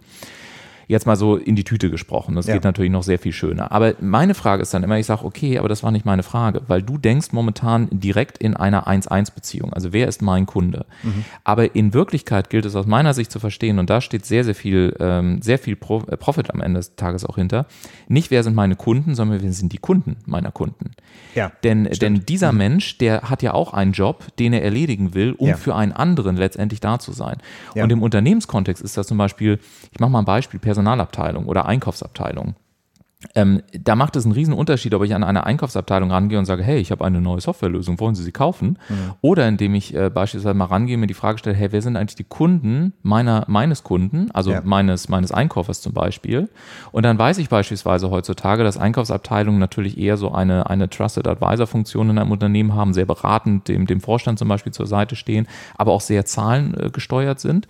[0.90, 2.34] Jetzt mal so in die Tüte gesprochen.
[2.34, 2.56] Das ja.
[2.56, 3.72] geht natürlich noch sehr viel schöner.
[3.72, 6.64] Aber meine Frage ist dann immer, ich sage, okay, aber das war nicht meine Frage,
[6.68, 9.72] weil du denkst momentan direkt in einer 1-1-Beziehung.
[9.72, 10.88] Also wer ist mein Kunde?
[11.04, 11.26] Mhm.
[11.44, 14.56] Aber in Wirklichkeit gilt es aus meiner Sicht zu verstehen, und da steht sehr, sehr
[14.56, 17.68] viel, ähm, sehr viel Pro äh, Profit am Ende des Tages auch hinter.
[18.08, 20.90] Nicht wer sind meine Kunden, sondern wer sind die Kunden meiner Kunden.
[21.36, 22.58] Ja, denn, denn dieser mhm.
[22.58, 25.56] Mensch, der hat ja auch einen Job, den er erledigen will, um ja.
[25.56, 27.38] für einen anderen letztendlich da zu sein.
[27.76, 27.84] Ja.
[27.84, 29.60] Und im Unternehmenskontext ist das zum Beispiel,
[29.92, 32.56] ich mache mal ein Beispiel, Personal Personalabteilung oder Einkaufsabteilung.
[33.36, 36.64] Ähm, da macht es einen riesen Unterschied, ob ich an eine Einkaufsabteilung rangehe und sage,
[36.64, 38.80] hey, ich habe eine neue Softwarelösung, wollen Sie sie kaufen?
[38.88, 38.96] Mhm.
[39.20, 41.98] Oder indem ich äh, beispielsweise mal rangehe und mir die Frage stelle, hey, wer sind
[41.98, 44.62] eigentlich die Kunden meiner, meines Kunden, also ja.
[44.64, 46.48] meines, meines Einkaufers zum Beispiel?
[46.94, 52.12] Und dann weiß ich beispielsweise heutzutage, dass Einkaufsabteilungen natürlich eher so eine, eine Trusted Advisor-Funktion
[52.12, 55.46] in einem Unternehmen haben, sehr beratend dem, dem Vorstand zum Beispiel zur Seite stehen,
[55.78, 57.68] aber auch sehr zahlengesteuert sind.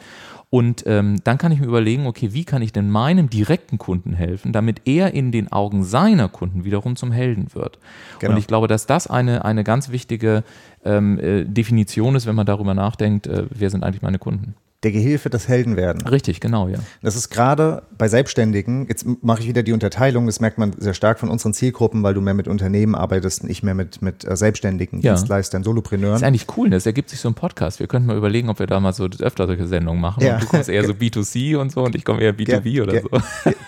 [0.51, 4.13] Und ähm, dann kann ich mir überlegen, okay, wie kann ich denn meinem direkten Kunden
[4.13, 7.77] helfen, damit er in den Augen seiner Kunden wiederum zum Helden wird.
[8.17, 8.33] Genau.
[8.33, 10.43] Und ich glaube, dass das eine, eine ganz wichtige
[10.83, 14.91] ähm, äh, Definition ist, wenn man darüber nachdenkt, äh, wer sind eigentlich meine Kunden der
[14.91, 16.07] Gehilfe des Helden werden.
[16.07, 16.79] Richtig, genau, ja.
[17.01, 20.93] Das ist gerade bei Selbstständigen, jetzt mache ich wieder die Unterteilung, das merkt man sehr
[20.93, 24.25] stark von unseren Zielgruppen, weil du mehr mit Unternehmen arbeitest und ich mehr mit, mit
[24.25, 25.13] äh, Selbstständigen, ja.
[25.13, 26.13] Dienstleistern, Solopreneuren.
[26.13, 27.81] Das ist eigentlich cool, das ergibt sich so ein Podcast.
[27.81, 30.23] Wir könnten mal überlegen, ob wir da mal so öfter solche Sendungen machen.
[30.23, 30.35] Ja.
[30.35, 33.01] Und du kommst eher so B2C und so und ich komme eher B2B Ger oder
[33.01, 33.09] so.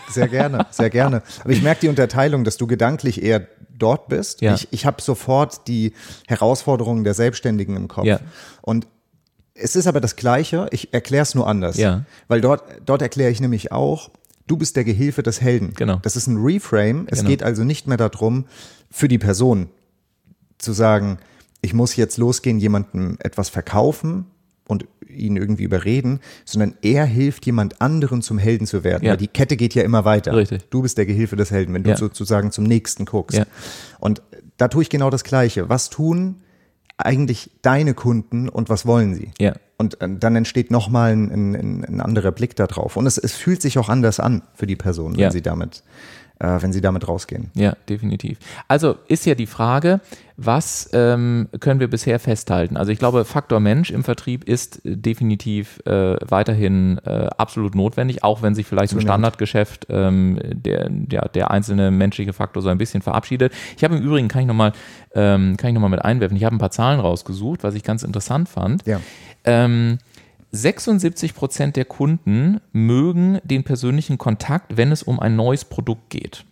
[0.10, 1.24] Sehr gerne, sehr gerne.
[1.42, 3.48] Aber ich merke die Unterteilung, dass du gedanklich eher
[3.78, 4.42] dort bist.
[4.42, 4.54] Ja.
[4.54, 5.94] Ich, ich habe sofort die
[6.28, 8.06] Herausforderungen der Selbstständigen im Kopf.
[8.06, 8.20] Ja.
[8.62, 8.88] Und
[9.62, 11.78] es ist aber das Gleiche, ich erkläre es nur anders.
[11.78, 12.06] Ja.
[12.28, 14.10] Weil dort, dort erkläre ich nämlich auch,
[14.48, 15.74] du bist der Gehilfe des Helden.
[15.76, 15.98] Genau.
[16.02, 17.06] Das ist ein Reframe.
[17.08, 17.30] Es genau.
[17.30, 18.46] geht also nicht mehr darum,
[18.90, 19.70] für die Person
[20.58, 21.20] zu sagen,
[21.62, 24.26] ich muss jetzt losgehen, jemandem etwas verkaufen
[24.68, 29.04] und ihn irgendwie überreden, sondern er hilft jemand anderen zum Helden zu werden.
[29.06, 29.12] Ja.
[29.12, 30.34] Weil die Kette geht ja immer weiter.
[30.34, 30.64] Richtig.
[30.70, 31.98] Du bist der Gehilfe des Helden, wenn du ja.
[31.98, 33.38] sozusagen zum nächsten guckst.
[33.38, 33.46] Ja.
[34.00, 34.22] Und
[34.58, 35.70] da tue ich genau das Gleiche.
[35.70, 36.42] Was tun,
[37.06, 39.32] eigentlich deine Kunden und was wollen sie?
[39.40, 39.54] Ja.
[39.78, 42.98] Und äh, dann entsteht nochmal ein, ein, ein anderer Blick darauf.
[42.98, 45.32] Und es, es fühlt sich auch anders an für die Person, wenn ja.
[45.32, 45.84] sie damit
[46.42, 47.52] äh, wenn sie damit rausgehen.
[47.54, 48.40] Ja, definitiv.
[48.68, 50.02] Also ist ja die Frage,
[50.38, 52.78] was ähm, können wir bisher festhalten?
[52.78, 58.42] Also ich glaube, Faktor Mensch im Vertrieb ist definitiv äh, weiterhin äh, absolut notwendig, auch
[58.42, 63.04] wenn sich vielleicht im Standardgeschäft ähm, der, der, der einzelne menschliche Faktor so ein bisschen
[63.04, 63.54] verabschiedet.
[63.78, 64.74] Ich habe im Übrigen, kann ich nochmal
[65.14, 68.86] ähm, noch mit einwerfen, ich habe ein paar Zahlen rausgesucht, was ich ganz interessant fand.
[68.88, 69.00] Ja.
[69.44, 70.00] Ähm,
[70.52, 76.46] 76 Prozent der Kunden mögen den persönlichen Kontakt, wenn es um ein neues Produkt geht.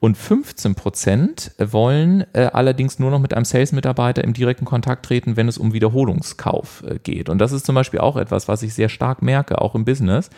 [0.00, 5.36] Und 15 Prozent wollen äh, allerdings nur noch mit einem Sales-Mitarbeiter im direkten Kontakt treten,
[5.36, 7.30] wenn es um Wiederholungskauf äh, geht.
[7.30, 10.28] Und das ist zum Beispiel auch etwas, was ich sehr stark merke, auch im Business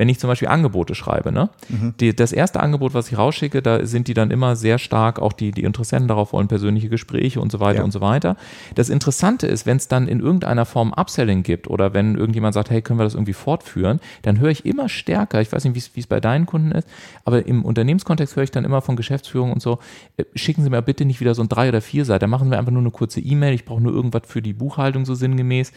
[0.00, 1.50] wenn ich zum Beispiel Angebote schreibe, ne?
[1.68, 1.92] Mhm.
[2.00, 5.34] Die, das erste Angebot, was ich rausschicke, da sind die dann immer sehr stark, auch
[5.34, 7.84] die, die Interessenten darauf wollen, persönliche Gespräche und so weiter ja.
[7.84, 8.38] und so weiter.
[8.74, 12.70] Das Interessante ist, wenn es dann in irgendeiner Form Upselling gibt oder wenn irgendjemand sagt,
[12.70, 16.00] hey, können wir das irgendwie fortführen, dann höre ich immer stärker, ich weiß nicht, wie
[16.00, 16.88] es bei deinen Kunden ist,
[17.26, 19.80] aber im Unternehmenskontext höre ich dann immer von Geschäftsführung und so,
[20.16, 22.58] äh, schicken Sie mir bitte nicht wieder so ein drei oder vier Seite, machen wir
[22.58, 25.72] einfach nur eine kurze E-Mail, ich brauche nur irgendwas für die Buchhaltung so sinngemäß.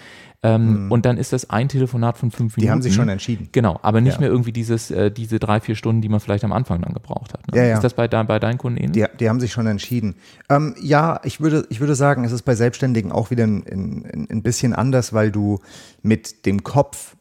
[0.45, 0.91] Ähm, mhm.
[0.91, 2.61] Und dann ist das ein Telefonat von fünf Minuten.
[2.61, 3.47] Die haben sich schon entschieden.
[3.53, 4.21] Genau, aber nicht ja.
[4.21, 7.33] mehr irgendwie dieses, äh, diese drei, vier Stunden, die man vielleicht am Anfang dann gebraucht
[7.33, 7.47] hat.
[7.51, 7.57] Ne?
[7.57, 7.75] Ja, ja.
[7.75, 9.07] Ist das bei, bei deinen Kunden ähnlich?
[9.09, 10.15] Die, die haben sich schon entschieden.
[10.49, 14.27] Ähm, ja, ich würde, ich würde sagen, es ist bei Selbstständigen auch wieder ein, ein,
[14.29, 15.59] ein bisschen anders, weil du
[16.01, 17.15] mit dem Kopf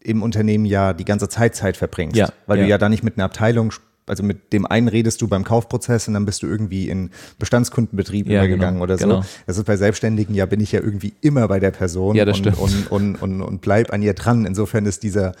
[0.00, 2.16] im Unternehmen ja die ganze Zeit Zeit verbringst.
[2.16, 2.64] Ja, weil ja.
[2.64, 3.72] du ja da nicht mit einer Abteilung
[4.06, 8.28] also mit dem einen redest du beim Kaufprozess und dann bist du irgendwie in Bestandskundenbetrieb
[8.28, 9.06] ja, übergegangen genau, oder so.
[9.06, 9.24] Genau.
[9.46, 12.38] Das ist bei Selbstständigen, ja, bin ich ja irgendwie immer bei der Person ja, das
[12.38, 12.58] und, stimmt.
[12.58, 14.46] und, und, und, und bleib an ihr dran.
[14.46, 15.32] Insofern ist dieser,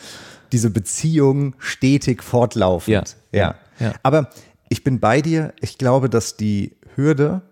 [0.52, 3.16] diese Beziehung stetig fortlaufend.
[3.32, 3.54] Ja, ja.
[3.78, 3.92] ja.
[4.02, 4.30] Aber
[4.68, 5.52] ich bin bei dir.
[5.60, 7.42] Ich glaube, dass die Hürde,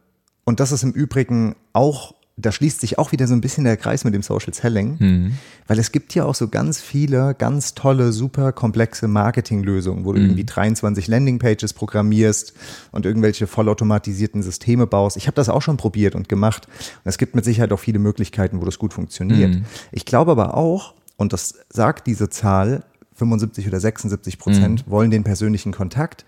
[0.45, 3.77] und das ist im Übrigen auch da schließt sich auch wieder so ein bisschen der
[3.77, 5.33] Kreis mit dem Social Selling, mhm.
[5.69, 10.19] weil es gibt ja auch so ganz viele ganz tolle, super komplexe Marketinglösungen, wo du
[10.19, 10.27] mhm.
[10.27, 12.55] irgendwie 23 Landingpages programmierst
[12.91, 15.17] und irgendwelche vollautomatisierten Systeme baust.
[15.17, 18.01] Ich habe das auch schon probiert und gemacht und es gibt mit Sicherheit auch viele
[18.01, 19.55] Möglichkeiten, wo das gut funktioniert.
[19.55, 19.65] Mhm.
[19.93, 24.91] Ich glaube aber auch, und das sagt diese Zahl, 75 oder 76 Prozent mhm.
[24.91, 26.25] wollen den persönlichen Kontakt,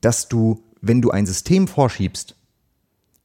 [0.00, 2.34] dass du, wenn du ein System vorschiebst,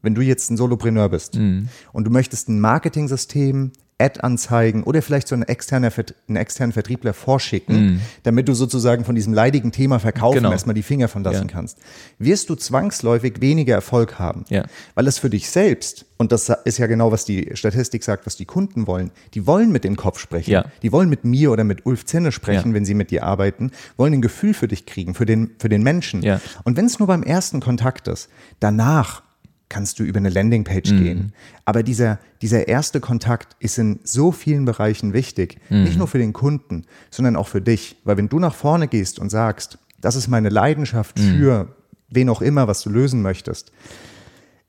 [0.01, 1.69] wenn du jetzt ein Solopreneur bist mhm.
[1.93, 5.91] und du möchtest ein Marketing-System, Ad-Anzeigen oder vielleicht so einen externen,
[6.27, 8.01] einen externen Vertriebler vorschicken, mm.
[8.23, 10.51] damit du sozusagen von diesem leidigen Thema Verkaufen genau.
[10.51, 11.53] erstmal die Finger von lassen ja.
[11.53, 11.77] kannst,
[12.19, 14.45] wirst du zwangsläufig weniger Erfolg haben.
[14.49, 14.65] Ja.
[14.95, 18.35] Weil es für dich selbst, und das ist ja genau, was die Statistik sagt, was
[18.35, 20.51] die Kunden wollen, die wollen mit dem Kopf sprechen.
[20.51, 20.65] Ja.
[20.81, 24.13] Die wollen mit mir oder mit Ulf Zinne sprechen, wenn sie mit dir arbeiten, wollen
[24.13, 26.23] ein Gefühl für dich kriegen, für den, für den Menschen.
[26.63, 29.23] Und wenn es nur beim ersten Kontakt ist, danach
[29.71, 31.03] kannst du über eine Landingpage mhm.
[31.03, 31.33] gehen.
[31.65, 35.59] Aber dieser, dieser erste Kontakt ist in so vielen Bereichen wichtig.
[35.69, 35.83] Mhm.
[35.83, 37.95] Nicht nur für den Kunden, sondern auch für dich.
[38.03, 41.37] Weil wenn du nach vorne gehst und sagst, das ist meine Leidenschaft mhm.
[41.37, 41.75] für
[42.09, 43.71] wen auch immer, was du lösen möchtest.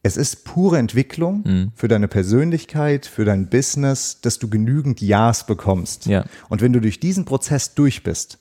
[0.04, 1.72] Es ist pure Entwicklung mhm.
[1.74, 6.06] für deine Persönlichkeit, für dein Business, dass du genügend Ja's bekommst.
[6.06, 6.24] Ja.
[6.48, 8.38] Und wenn du durch diesen Prozess durch bist,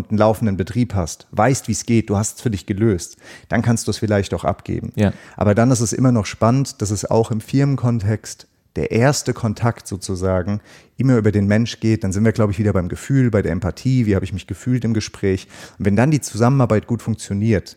[0.00, 3.16] und einen laufenden Betrieb hast, weißt, wie es geht, du hast es für dich gelöst,
[3.48, 4.92] dann kannst du es vielleicht auch abgeben.
[4.96, 5.12] Ja.
[5.36, 9.86] Aber dann ist es immer noch spannend, dass es auch im Firmenkontext der erste Kontakt
[9.86, 10.60] sozusagen
[10.96, 13.52] immer über den Mensch geht, dann sind wir, glaube ich, wieder beim Gefühl, bei der
[13.52, 15.48] Empathie, wie habe ich mich gefühlt im Gespräch.
[15.78, 17.76] Und wenn dann die Zusammenarbeit gut funktioniert,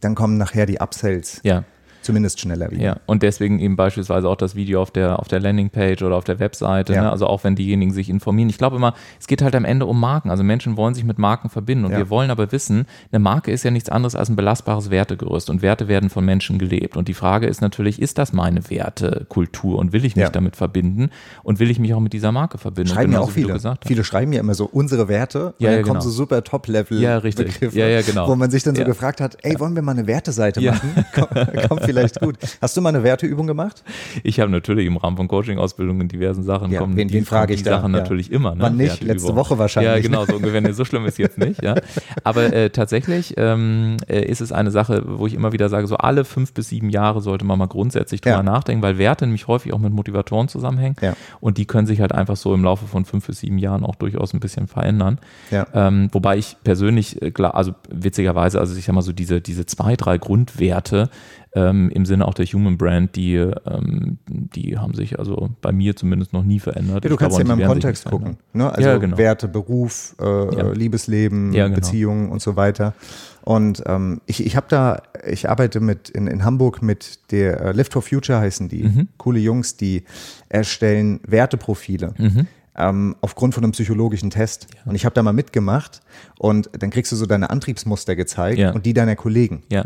[0.00, 1.40] dann kommen nachher die Upsells.
[1.42, 1.64] Ja
[2.04, 2.82] zumindest schneller wieder.
[2.82, 6.24] Ja, und deswegen eben beispielsweise auch das Video auf der, auf der Landingpage oder auf
[6.24, 7.02] der Webseite, ja.
[7.02, 7.10] ne?
[7.10, 8.48] also auch wenn diejenigen sich informieren.
[8.50, 10.30] Ich glaube immer, es geht halt am Ende um Marken.
[10.30, 11.98] Also Menschen wollen sich mit Marken verbinden und ja.
[11.98, 15.62] wir wollen aber wissen, eine Marke ist ja nichts anderes als ein belastbares Wertegerüst und
[15.62, 16.96] Werte werden von Menschen gelebt.
[16.96, 20.30] Und die Frage ist natürlich, ist das meine Wertekultur und will ich mich ja.
[20.30, 21.10] damit verbinden
[21.42, 22.92] und will ich mich auch mit dieser Marke verbinden?
[22.92, 23.58] Schreiben ja auch viele.
[23.86, 26.00] Viele schreiben ja immer so unsere Werte ja, und dann kommen genau.
[26.00, 27.60] so super Top-Level ja, richtig.
[27.72, 28.28] ja, ja, genau.
[28.28, 31.04] wo man sich dann so gefragt hat, ey, wollen wir mal eine Werteseite machen?
[31.68, 32.36] Kommt vielleicht gut.
[32.60, 33.82] Hast du mal eine Werteübung gemacht?
[34.22, 37.54] Ich habe natürlich im Rahmen von Coaching-Ausbildungen in diversen Sachen ja, kommen wen, wen frage
[37.54, 37.78] ich die da?
[37.78, 38.00] Sachen ja.
[38.00, 38.54] natürlich immer.
[38.54, 38.62] Ne?
[38.62, 39.02] Wann nicht?
[39.02, 39.94] Letzte Woche wahrscheinlich.
[39.94, 40.74] Ja, genau, so ungefähr.
[40.74, 41.62] So schlimm ist jetzt nicht.
[41.62, 41.74] Ja.
[42.24, 45.96] Aber äh, tatsächlich ähm, äh, ist es eine Sache, wo ich immer wieder sage, so
[45.96, 48.42] alle fünf bis sieben Jahre sollte man mal grundsätzlich drüber ja.
[48.42, 50.96] nachdenken, weil Werte nämlich häufig auch mit Motivatoren zusammenhängen.
[51.00, 51.14] Ja.
[51.40, 53.94] Und die können sich halt einfach so im Laufe von fünf bis sieben Jahren auch
[53.94, 55.18] durchaus ein bisschen verändern.
[55.50, 55.66] Ja.
[55.74, 59.66] Ähm, wobei ich persönlich, äh, klar, also witzigerweise, also ich sag mal so diese, diese
[59.66, 61.10] zwei, drei Grundwerte,
[61.54, 65.94] ähm, im Sinne auch der Human Brand, die, ähm, die haben sich also bei mir
[65.94, 67.04] zumindest noch nie verändert.
[67.04, 68.38] Ja, du ich kannst ja immer im Kontext gucken.
[68.52, 68.72] Ne?
[68.72, 69.16] Also ja, genau.
[69.18, 70.72] Werte, Beruf, äh, ja.
[70.72, 71.76] Liebesleben, ja, genau.
[71.76, 72.94] Beziehungen und so weiter.
[73.42, 77.72] Und ähm, ich, ich habe da, ich arbeite mit in, in Hamburg mit der äh,
[77.72, 78.84] Lift for Future heißen die.
[78.84, 79.08] Mhm.
[79.18, 80.04] Coole Jungs, die
[80.48, 82.14] erstellen Werteprofile.
[82.18, 82.46] Mhm.
[82.76, 84.66] Ähm, aufgrund von einem psychologischen Test.
[84.74, 84.90] Ja.
[84.90, 86.00] Und ich habe da mal mitgemacht
[86.40, 88.72] und dann kriegst du so deine Antriebsmuster gezeigt ja.
[88.72, 89.62] und die deiner Kollegen.
[89.70, 89.84] Ja.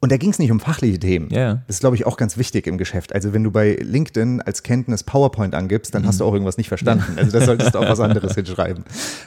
[0.00, 1.30] Und da ging es nicht um fachliche Themen.
[1.30, 1.62] Yeah.
[1.66, 3.14] Das ist, glaube ich, auch ganz wichtig im Geschäft.
[3.14, 6.06] Also wenn du bei LinkedIn als Kenntnis PowerPoint angibst, dann mhm.
[6.06, 7.18] hast du auch irgendwas nicht verstanden.
[7.18, 8.84] Also da solltest du auch was anderes hinschreiben.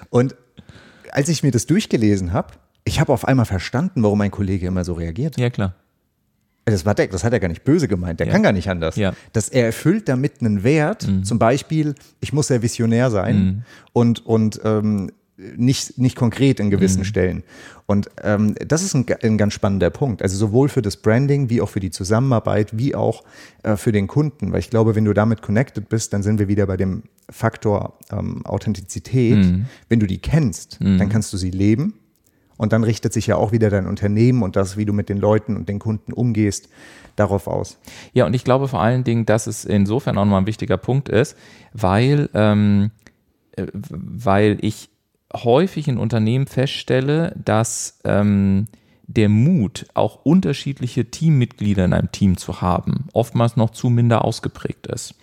[0.09, 0.35] Und
[1.11, 2.53] als ich mir das durchgelesen habe,
[2.85, 5.37] ich habe auf einmal verstanden, warum mein Kollege immer so reagiert.
[5.37, 5.75] Ja, klar.
[6.65, 8.19] Das war der, das hat er gar nicht böse gemeint.
[8.19, 8.33] Der ja.
[8.33, 8.95] kann gar nicht anders.
[8.95, 9.13] Ja.
[9.33, 11.07] Dass er erfüllt damit einen Wert.
[11.07, 11.23] Mhm.
[11.23, 13.61] Zum Beispiel, ich muss sehr visionär sein mhm.
[13.91, 17.05] und und ähm, nicht, nicht konkret in gewissen mhm.
[17.05, 17.43] Stellen.
[17.85, 20.21] Und ähm, das ist ein, ein, ganz spannender Punkt.
[20.21, 23.23] Also sowohl für das Branding, wie auch für die Zusammenarbeit, wie auch
[23.63, 24.51] äh, für den Kunden.
[24.51, 27.97] Weil ich glaube, wenn du damit connected bist, dann sind wir wieder bei dem Faktor
[28.11, 29.37] ähm, Authentizität.
[29.37, 29.65] Mhm.
[29.89, 30.97] Wenn du die kennst, mhm.
[30.97, 31.95] dann kannst du sie leben.
[32.55, 35.17] Und dann richtet sich ja auch wieder dein Unternehmen und das, wie du mit den
[35.17, 36.69] Leuten und den Kunden umgehst,
[37.15, 37.79] darauf aus.
[38.13, 41.09] Ja, und ich glaube vor allen Dingen, dass es insofern auch nochmal ein wichtiger Punkt
[41.09, 41.35] ist,
[41.73, 42.91] weil, ähm,
[43.55, 44.92] äh, weil ich
[45.35, 48.67] häufig in Unternehmen feststelle, dass ähm,
[49.07, 54.87] der Mut, auch unterschiedliche Teammitglieder in einem Team zu haben, oftmals noch zu minder ausgeprägt
[54.87, 55.15] ist.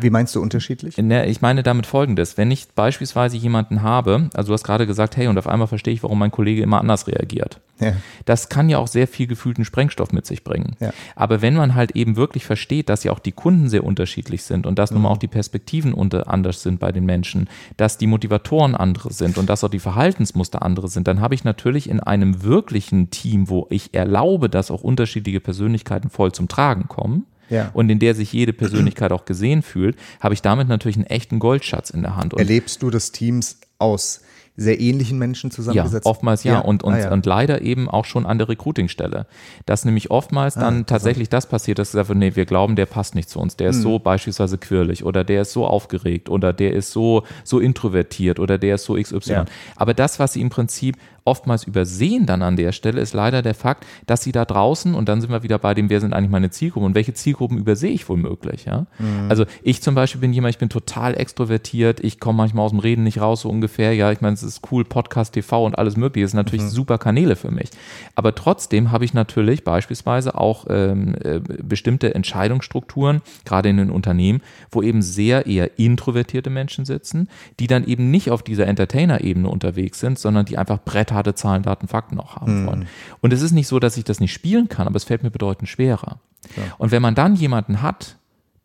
[0.00, 0.96] Wie meinst du unterschiedlich?
[0.96, 2.38] Ich meine damit folgendes.
[2.38, 5.92] Wenn ich beispielsweise jemanden habe, also du hast gerade gesagt, hey, und auf einmal verstehe
[5.92, 7.60] ich, warum mein Kollege immer anders reagiert.
[7.80, 7.92] Ja.
[8.24, 10.76] Das kann ja auch sehr viel gefühlten Sprengstoff mit sich bringen.
[10.80, 10.92] Ja.
[11.14, 14.66] Aber wenn man halt eben wirklich versteht, dass ja auch die Kunden sehr unterschiedlich sind
[14.66, 14.96] und dass mhm.
[14.96, 15.14] nun mal mhm.
[15.14, 19.48] auch die Perspektiven unter, anders sind bei den Menschen, dass die Motivatoren andere sind und
[19.48, 23.66] dass auch die Verhaltensmuster andere sind, dann habe ich natürlich in einem wirklichen Team, wo
[23.70, 27.70] ich erlaube, dass auch unterschiedliche Persönlichkeiten voll zum Tragen kommen, ja.
[27.74, 31.38] und in der sich jede Persönlichkeit auch gesehen fühlt, habe ich damit natürlich einen echten
[31.38, 32.34] Goldschatz in der Hand.
[32.34, 34.22] Und Erlebst du das Teams aus
[34.58, 36.04] sehr ähnlichen Menschen zusammengesetzt?
[36.04, 36.58] Ja, oftmals ja, ja.
[36.58, 37.12] Und, und, ah, ja.
[37.12, 39.26] und leider eben auch schon an der Recruitingstelle.
[39.64, 42.86] Dass nämlich oftmals ah, dann tatsächlich das passiert, dass gesagt wird, nee, wir glauben, der
[42.86, 43.82] passt nicht zu uns, der ist hm.
[43.82, 48.58] so beispielsweise quirlig oder der ist so aufgeregt oder der ist so, so introvertiert oder
[48.58, 49.32] der ist so XY.
[49.32, 49.44] Ja.
[49.76, 50.96] Aber das, was sie im Prinzip
[51.28, 55.08] oftmals übersehen dann an der Stelle, ist leider der Fakt, dass sie da draußen, und
[55.08, 57.92] dann sind wir wieder bei dem, wer sind eigentlich meine Zielgruppen und welche Zielgruppen übersehe
[57.92, 58.64] ich womöglich.
[58.64, 58.86] Ja?
[58.98, 59.26] Mhm.
[59.28, 62.80] Also ich zum Beispiel bin jemand, ich bin total extrovertiert, ich komme manchmal aus dem
[62.80, 63.92] Reden nicht raus, so ungefähr.
[63.94, 66.70] Ja, ich meine, es ist cool, Podcast, TV und alles mögliche, das sind natürlich mhm.
[66.70, 67.68] super Kanäle für mich.
[68.14, 74.40] Aber trotzdem habe ich natürlich beispielsweise auch ähm, äh, bestimmte Entscheidungsstrukturen, gerade in den Unternehmen,
[74.70, 77.28] wo eben sehr eher introvertierte Menschen sitzen,
[77.60, 81.62] die dann eben nicht auf dieser Entertainer-Ebene unterwegs sind, sondern die einfach Bretter harte Zahlen,
[81.62, 82.66] Daten, Fakten auch haben mhm.
[82.66, 82.88] wollen.
[83.20, 85.30] Und es ist nicht so, dass ich das nicht spielen kann, aber es fällt mir
[85.30, 86.20] bedeutend schwerer.
[86.56, 86.62] Ja.
[86.78, 88.16] Und wenn man dann jemanden hat,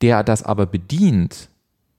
[0.01, 1.49] der das aber bedient,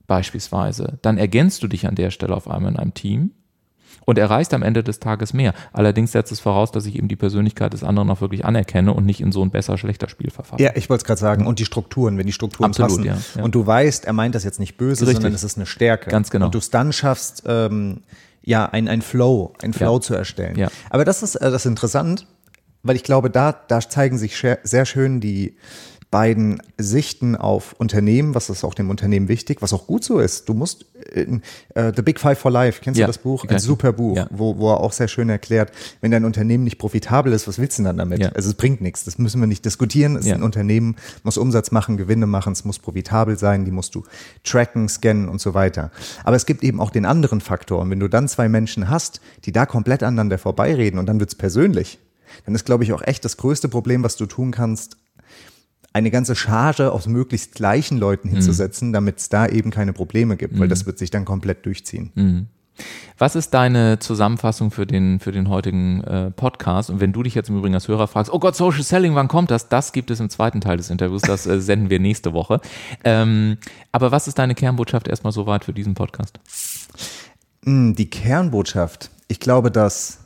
[0.06, 3.30] beispielsweise, dann ergänzt du dich an der Stelle auf einmal in einem Team
[4.04, 5.54] und erreichst am Ende des Tages mehr.
[5.72, 9.06] Allerdings setzt es voraus, dass ich eben die Persönlichkeit des anderen auch wirklich anerkenne und
[9.06, 10.62] nicht in so ein besser-schlechter Spiel verfalle.
[10.62, 11.46] Ja, ich wollte es gerade sagen.
[11.46, 13.04] Und die Strukturen, wenn die Strukturen Absolut, passen.
[13.04, 13.42] Ja, ja.
[13.42, 15.16] Und du weißt, er meint das jetzt nicht böse, Richtig.
[15.16, 16.10] sondern es ist eine Stärke.
[16.10, 16.46] Ganz genau.
[16.46, 18.02] Und du es dann schaffst, ähm,
[18.44, 20.00] ja, ein, ein Flow, ein Flow ja.
[20.00, 20.56] zu erstellen.
[20.56, 20.68] Ja.
[20.90, 22.26] Aber das ist, äh, das ist interessant,
[22.82, 25.56] weil ich glaube, da, da zeigen sich sehr schön die,
[26.14, 30.48] beiden Sichten auf Unternehmen, was ist auch dem Unternehmen wichtig, was auch gut so ist.
[30.48, 31.42] Du musst in,
[31.76, 33.44] uh, The Big Five for Life, kennst ja, du das Buch?
[33.46, 34.26] Ein super Buch, ja.
[34.30, 37.78] wo, wo er auch sehr schön erklärt, wenn dein Unternehmen nicht profitabel ist, was willst
[37.78, 38.20] du dann damit?
[38.20, 38.30] Ja.
[38.30, 40.16] Also es bringt nichts, das müssen wir nicht diskutieren.
[40.16, 43.94] Es ist ein Unternehmen, muss Umsatz machen, Gewinne machen, es muss profitabel sein, die musst
[43.94, 44.04] du
[44.42, 45.90] tracken, scannen und so weiter.
[46.24, 47.80] Aber es gibt eben auch den anderen Faktor.
[47.80, 51.34] Und wenn du dann zwei Menschen hast, die da komplett aneinander vorbeireden und dann wird's
[51.34, 51.98] persönlich,
[52.46, 54.96] dann ist, glaube ich, auch echt das größte Problem, was du tun kannst,
[55.94, 58.34] eine ganze Charge aus möglichst gleichen Leuten mhm.
[58.34, 58.92] hinzusetzen, mhm.
[58.92, 60.70] damit es da eben keine Probleme gibt, weil mhm.
[60.70, 62.10] das wird sich dann komplett durchziehen.
[62.14, 62.46] Mhm.
[63.18, 66.90] Was ist deine Zusammenfassung für den, für den heutigen äh, Podcast?
[66.90, 69.28] Und wenn du dich jetzt im Übrigen als Hörer fragst, oh Gott, Social Selling, wann
[69.28, 69.68] kommt das?
[69.68, 72.60] Das gibt es im zweiten Teil des Interviews, das äh, senden wir nächste Woche.
[73.04, 73.58] Ähm,
[73.92, 76.40] aber was ist deine Kernbotschaft erstmal soweit für diesen Podcast?
[77.64, 80.23] Hm, die Kernbotschaft, ich glaube, dass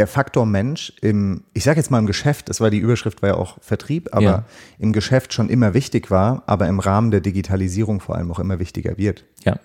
[0.00, 3.28] der Faktor Mensch im, ich sage jetzt mal im Geschäft, das war die Überschrift, war
[3.28, 4.44] ja auch Vertrieb, aber ja.
[4.78, 8.58] im Geschäft schon immer wichtig war, aber im Rahmen der Digitalisierung vor allem auch immer
[8.58, 9.26] wichtiger wird.
[9.44, 9.60] Ja,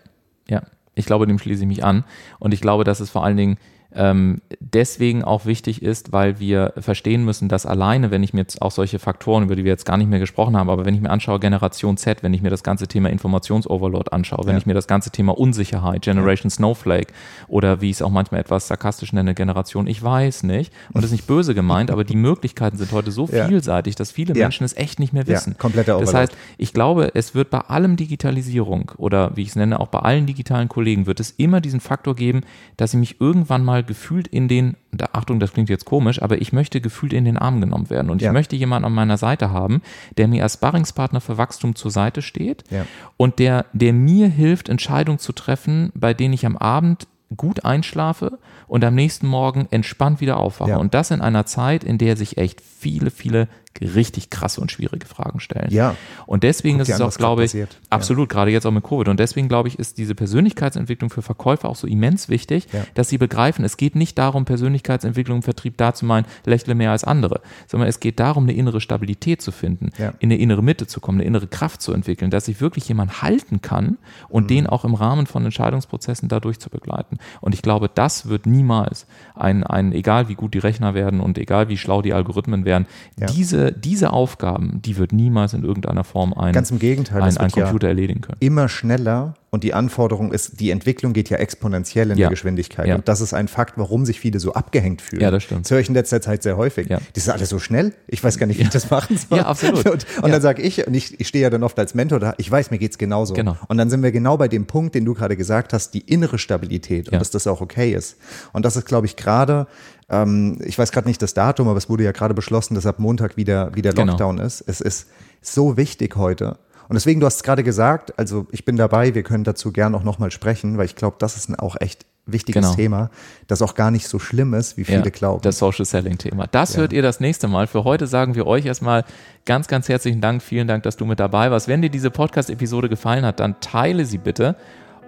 [0.50, 0.64] ja.
[0.94, 2.04] Ich glaube, dem schließe ich mich an.
[2.38, 3.58] Und ich glaube, dass es vor allen Dingen
[3.96, 8.62] ähm, deswegen auch wichtig ist, weil wir verstehen müssen, dass alleine, wenn ich mir jetzt
[8.62, 11.02] auch solche Faktoren, über die wir jetzt gar nicht mehr gesprochen haben, aber wenn ich
[11.02, 14.58] mir anschaue, Generation Z, wenn ich mir das ganze Thema Informationsoverload anschaue, wenn ja.
[14.58, 16.56] ich mir das ganze Thema Unsicherheit, Generation ja.
[16.56, 17.14] Snowflake
[17.48, 21.06] oder wie ich es auch manchmal etwas sarkastisch nenne, Generation, ich weiß nicht, und das
[21.06, 23.48] ist nicht böse gemeint, aber die Möglichkeiten sind heute so ja.
[23.48, 25.58] vielseitig, dass viele Menschen es echt nicht mehr wissen.
[25.58, 26.12] Kompletter Overload.
[26.12, 29.88] Das heißt, ich glaube, es wird bei allem Digitalisierung oder wie ich es nenne, auch
[29.88, 32.42] bei allen digitalen Kollegen, wird es immer diesen Faktor geben,
[32.76, 34.76] dass ich mich irgendwann mal gefühlt in den,
[35.14, 38.10] Achtung, das klingt jetzt komisch, aber ich möchte gefühlt in den Arm genommen werden.
[38.10, 38.30] Und ja.
[38.30, 39.82] ich möchte jemanden an meiner Seite haben,
[40.18, 42.86] der mir als Sparringspartner für Wachstum zur Seite steht ja.
[43.18, 48.38] und der, der mir hilft, Entscheidungen zu treffen, bei denen ich am Abend gut einschlafe
[48.68, 50.72] und am nächsten Morgen entspannt wieder aufwache.
[50.72, 50.78] Ja.
[50.78, 53.48] Und das in einer Zeit, in der sich echt viele, viele
[53.82, 55.70] richtig krasse und schwierige Fragen stellen.
[55.72, 55.96] Ja.
[56.26, 57.78] Und deswegen Guck ist es auch, glaube ich, passiert.
[57.90, 58.36] absolut, ja.
[58.36, 59.08] gerade jetzt auch mit Covid.
[59.10, 62.86] Und deswegen, glaube ich, ist diese Persönlichkeitsentwicklung für Verkäufer auch so immens wichtig, ja.
[62.94, 66.92] dass sie begreifen, es geht nicht darum, Persönlichkeitsentwicklung im Vertrieb da zu meinen, lächle mehr
[66.92, 70.14] als andere, sondern es geht darum, eine innere Stabilität zu finden, ja.
[70.20, 73.22] in eine innere Mitte zu kommen, eine innere Kraft zu entwickeln, dass sich wirklich jemand
[73.22, 73.98] halten kann
[74.30, 74.48] und mhm.
[74.48, 77.18] den auch im Rahmen von Entscheidungsprozessen dadurch zu begleiten.
[77.42, 81.38] Und ich glaube, das wird niemals ein, ein egal wie gut die Rechner werden und
[81.38, 86.34] egal wie schlau die Algorithmen werden, diese diese, Aufgaben, die wird niemals in irgendeiner Form
[86.34, 88.38] ein, Ganz im Gegenteil, ein, ein Computer ja erledigen können.
[88.40, 92.26] Immer schneller und die Anforderung ist, die Entwicklung geht ja exponentiell in ja.
[92.26, 92.88] der Geschwindigkeit.
[92.88, 92.96] Ja.
[92.96, 95.22] Und das ist ein Fakt, warum sich viele so abgehängt fühlen.
[95.22, 95.64] Ja, das stimmt.
[95.64, 96.90] Das höre ich in letzter Zeit sehr häufig.
[96.90, 97.00] Ja.
[97.14, 97.94] Das ist alles so schnell.
[98.08, 99.38] Ich weiß gar nicht, wie ich das machen soll.
[99.38, 99.86] Ja, absolut.
[99.86, 102.34] Und, und dann sage ich, und ich, ich stehe ja dann oft als Mentor da,
[102.38, 103.34] ich weiß, mir geht es genauso.
[103.34, 103.56] Genau.
[103.70, 106.38] Und dann sind wir genau bei dem Punkt, den du gerade gesagt hast, die innere
[106.38, 108.18] Stabilität und dass das auch okay ist.
[108.52, 109.68] Und das ist, glaube ich, gerade
[110.10, 113.00] ähm, ich weiß gerade nicht das Datum, aber es wurde ja gerade beschlossen, dass ab
[113.00, 114.12] Montag wieder, wieder genau.
[114.12, 114.48] Lockdown genau.
[114.48, 114.62] ist.
[114.68, 115.08] Es ist
[115.42, 116.58] so wichtig heute.
[116.88, 119.96] Und deswegen, du hast es gerade gesagt, also ich bin dabei, wir können dazu gern
[119.96, 122.76] auch nochmal sprechen, weil ich glaube, das ist ein auch echt wichtiges genau.
[122.76, 123.10] Thema,
[123.48, 125.42] das auch gar nicht so schlimm ist, wie viele ja, glauben.
[125.42, 126.48] Das Social Selling Thema.
[126.48, 126.82] Das ja.
[126.82, 127.68] hört ihr das nächste Mal.
[127.68, 129.06] Für heute sagen wir euch erstmal
[129.46, 130.42] ganz, ganz herzlichen Dank.
[130.42, 131.68] Vielen Dank, dass du mit dabei warst.
[131.68, 134.56] Wenn dir diese Podcast-Episode gefallen hat, dann teile sie bitte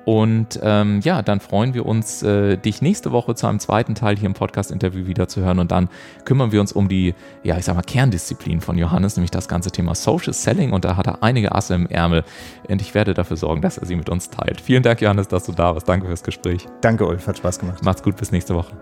[0.08, 4.16] Und ähm, ja, dann freuen wir uns, äh, dich nächste Woche zu einem zweiten Teil
[4.16, 5.60] hier im Podcast-Interview wieder zu hören.
[5.60, 5.90] Und dann
[6.24, 9.70] kümmern wir uns um die, ja, ich sag mal, Kerndisziplin von Johannes, nämlich das ganze
[9.70, 10.72] Thema Social Selling.
[10.72, 12.24] Und da hat er einige Asse im Ärmel.
[12.70, 14.62] Und ich werde dafür sorgen, dass er sie mit uns teilt.
[14.62, 15.90] Vielen Dank, Johannes, dass du da warst.
[15.90, 16.66] Danke fürs Gespräch.
[16.80, 17.28] Danke, Ulf.
[17.28, 17.84] Hat Spaß gemacht.
[17.84, 18.16] Macht's gut.
[18.16, 18.78] Bis nächste Woche.